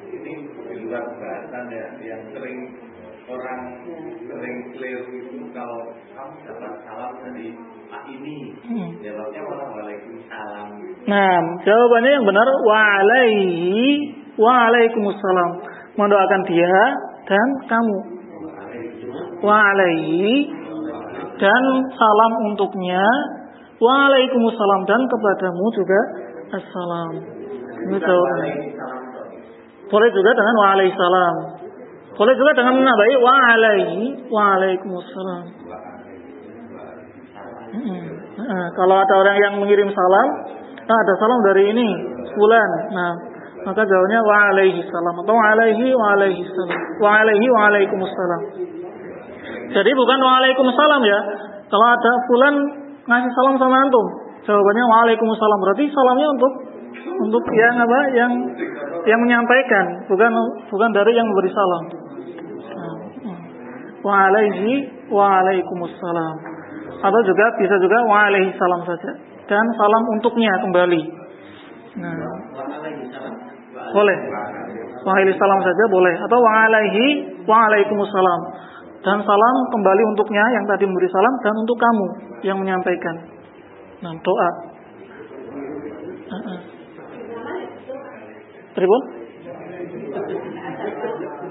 ini 0.07 0.33
di 0.39 0.75
luar 0.87 1.03
bahasan 1.19 1.67
ya, 1.67 1.99
yang 1.99 2.23
sering 2.31 2.79
orang 3.27 3.75
sering 4.23 4.57
keliru 4.71 5.03
itu 5.19 5.51
kalau 5.51 5.91
kamu 6.15 6.35
dapat 6.47 6.79
salam 6.87 7.11
dari 7.19 7.59
Pak 7.91 8.07
ini, 8.07 8.55
Hmm. 8.63 8.95
jawabnya 9.03 9.41
malah 9.43 9.67
Waalaikumsalam. 9.75 10.67
Nah, 11.11 11.39
jawabannya 11.67 12.07
yang 12.07 12.23
benar 12.23 12.47
wa 12.47 12.79
alaihi 13.03 14.15
wa 14.39 14.71
alaikumussalam. 14.71 15.51
Mendoakan 15.99 16.41
dia 16.47 16.79
dan 17.27 17.47
kamu. 17.67 17.99
Wa 19.43 19.75
alaihi 19.75 20.55
dan 21.35 21.63
salam 21.99 22.31
untuknya. 22.47 23.03
Wa 23.75 24.07
alaikumussalam 24.07 24.87
dan 24.87 25.03
kepadamu 25.03 25.65
juga 25.75 25.99
assalam. 26.55 27.38
Jawabannya. 27.87 28.55
Boleh 29.89 30.09
juga 30.13 30.31
dengan 30.37 30.55
wa 30.59 30.67
alaihi 30.77 30.93
salam. 30.93 31.35
Boleh 32.13 32.33
juga 32.35 32.51
dengan 32.51 32.73
menabai 32.77 33.15
wa 33.23 33.33
alaihi 33.55 33.99
wa 34.27 34.41
alaikumussalam. 34.59 35.45
Mm-mm. 37.69 38.01
Nah, 38.39 38.67
kalau 38.75 38.95
ada 38.97 39.13
orang 39.13 39.37
yang 39.39 39.53
mengirim 39.61 39.89
salam, 39.93 40.27
nah 40.83 40.97
ada 40.99 41.13
salam 41.21 41.39
dari 41.47 41.69
ini, 41.69 41.89
fulan. 42.33 42.69
Nah, 42.91 43.13
maka 43.65 43.81
jawabnya 43.87 44.19
wa 44.25 44.35
alaihi 44.51 44.83
salam 44.89 45.15
atau 45.21 45.33
wa 45.33 45.45
alaihi 45.53 45.85
wa 45.95 46.07
alaihi 46.17 46.43
salam. 46.43 46.81
Wa 47.01 47.09
alaihi 47.23 47.45
wa 47.49 47.61
alaikumussalam. 47.71 48.41
Jadi 49.69 49.91
bukan 49.93 50.19
wa 50.21 50.31
alaikumussalam 50.43 51.01
ya. 51.05 51.19
Kalau 51.69 51.87
ada 51.87 52.11
fulan 52.25 52.55
ngasih 53.05 53.31
salam 53.37 53.55
sama 53.61 53.75
antum, 53.85 54.05
jawabannya 54.43 54.85
wa 54.85 54.97
alaikumussalam. 55.05 55.59
Berarti 55.65 55.83
salamnya 55.93 56.27
untuk 56.35 56.51
untuk 57.07 57.43
yang 57.55 57.75
apa? 57.79 57.99
Yang 58.15 58.31
yang 59.07 59.19
menyampaikan, 59.23 59.85
bukan 60.07 60.31
bukan 60.67 60.89
dari 60.91 61.11
yang 61.15 61.27
memberi 61.27 61.51
salam. 61.51 61.83
Nah, 62.69 62.95
hmm. 63.23 63.39
Wa 64.03 64.13
alaihi 64.27 64.71
wa 65.09 65.43
alaikumussalam 65.43 66.35
atau 66.99 67.19
juga 67.23 67.45
bisa 67.55 67.75
juga 67.79 67.97
wa 68.05 68.27
alaihi 68.27 68.51
salam 68.59 68.83
saja 68.83 69.11
dan 69.47 69.65
salam 69.79 70.03
untuknya 70.19 70.53
kembali. 70.59 71.01
Nah, 71.99 72.15
boleh. 73.95 74.17
Wa 74.99 75.11
alaihi 75.15 75.39
salam 75.39 75.59
saja 75.63 75.83
boleh 75.87 76.15
atau 76.19 76.37
wa 76.43 76.51
alaihi 76.67 77.05
wa 77.47 77.55
alaikumussalam 77.71 78.41
dan 78.99 79.17
salam 79.23 79.55
kembali 79.71 80.03
untuknya 80.11 80.43
yang 80.59 80.67
tadi 80.67 80.83
memberi 80.83 81.07
salam 81.07 81.33
dan 81.39 81.53
untuk 81.55 81.77
kamu 81.79 82.05
yang 82.43 82.57
menyampaikan. 82.59 83.15
Nah, 84.03 84.11
doa. 84.19 84.68
Pripun? 88.79 89.01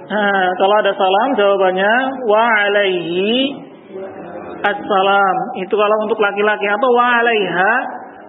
Nah, 0.09 0.47
kalau 0.57 0.75
ada 0.81 0.93
salam 0.97 1.29
jawabannya 1.37 1.95
wa 2.25 2.43
alaihi 2.65 3.53
assalam. 4.65 5.37
Itu 5.61 5.75
kalau 5.77 5.97
untuk 6.09 6.17
laki-laki 6.17 6.65
atau 6.65 6.89
wa 6.97 7.05
alaiha 7.21 7.73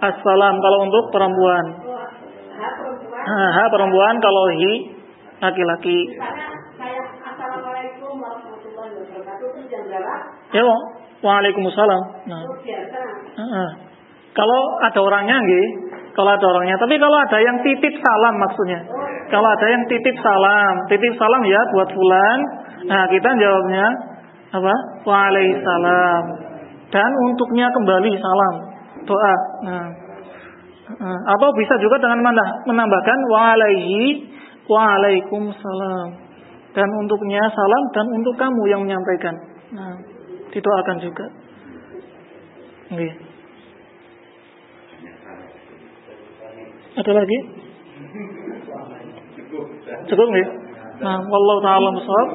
assalam 0.03 0.59
kalau 0.59 0.79
untuk 0.83 1.03
perempuan. 1.15 1.65
Nah, 3.19 3.49
ha 3.55 3.63
perempuan 3.71 4.19
kalau 4.19 4.43
hi 4.51 4.73
laki-laki. 5.39 5.99
Ya, 10.51 10.63
Wa. 10.65 10.77
Waalaikumsalam. 11.19 12.01
Nah. 12.31 13.69
Kalau 14.31 14.61
ada 14.79 14.99
orangnya 15.03 15.35
nggih, 15.35 15.67
ada 16.27 16.43
orangnya. 16.43 16.75
Tapi 16.75 16.99
kalau 16.99 17.17
ada 17.21 17.37
yang 17.39 17.57
titip 17.63 17.93
salam 18.03 18.35
maksudnya. 18.35 18.81
Kalau 19.29 19.45
ada 19.45 19.67
yang 19.69 19.83
titip 19.85 20.15
salam, 20.19 20.73
titip 20.89 21.13
salam 21.15 21.41
ya 21.45 21.61
buat 21.71 21.89
fulan. 21.93 22.39
Nah, 22.89 23.03
kita 23.07 23.29
jawabnya 23.37 23.85
apa? 24.49 24.73
Waalaikumsalam. 25.05 26.23
Dan 26.89 27.09
untuknya 27.29 27.69
kembali 27.69 28.11
salam, 28.17 28.55
doa. 29.05 29.35
Nah, 29.69 29.87
Atau 31.29 31.53
bisa 31.53 31.77
juga 31.77 32.01
dengan 32.01 32.17
menambah- 32.25 32.65
menambahkan 32.65 33.19
wa 33.29 33.53
alaihi 33.53 34.25
wa 34.65 34.97
alaikumussalam. 34.97 36.09
Dan 36.73 36.89
untuknya 36.97 37.45
salam 37.45 37.83
dan 37.93 38.05
untuk 38.09 38.33
kamu 38.33 38.61
yang 38.65 38.81
menyampaikan. 38.81 39.37
Nah, 39.69 39.93
didoakan 40.49 40.97
juga. 40.97 41.29
Nggih. 42.89 43.28
Ada 46.99 47.11
lagi? 47.15 47.37
Cukup 50.11 50.27
nggih? 50.27 50.47
Nah, 50.99 51.23
wallahu 51.23 51.59
taala 51.63 51.95
bisawab. 51.95 52.29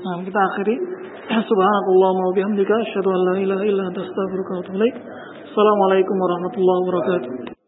Nah, 0.00 0.16
kita 0.24 0.40
akhiri. 0.40 0.76
Subhanakallahumma 1.30 2.24
wa 2.26 2.34
bihamdika 2.34 2.72
asyhadu 2.72 3.08
an 3.12 3.20
la 3.20 3.34
ilaha 3.36 3.64
illa 3.68 3.82
anta 3.92 4.00
astaghfiruka 4.00 4.50
wa 4.50 4.60
atubu 4.64 4.76
ilaik. 4.80 4.96
Assalamualaikum 5.44 6.16
warahmatullahi 6.16 6.80
wabarakatuh. 6.88 7.59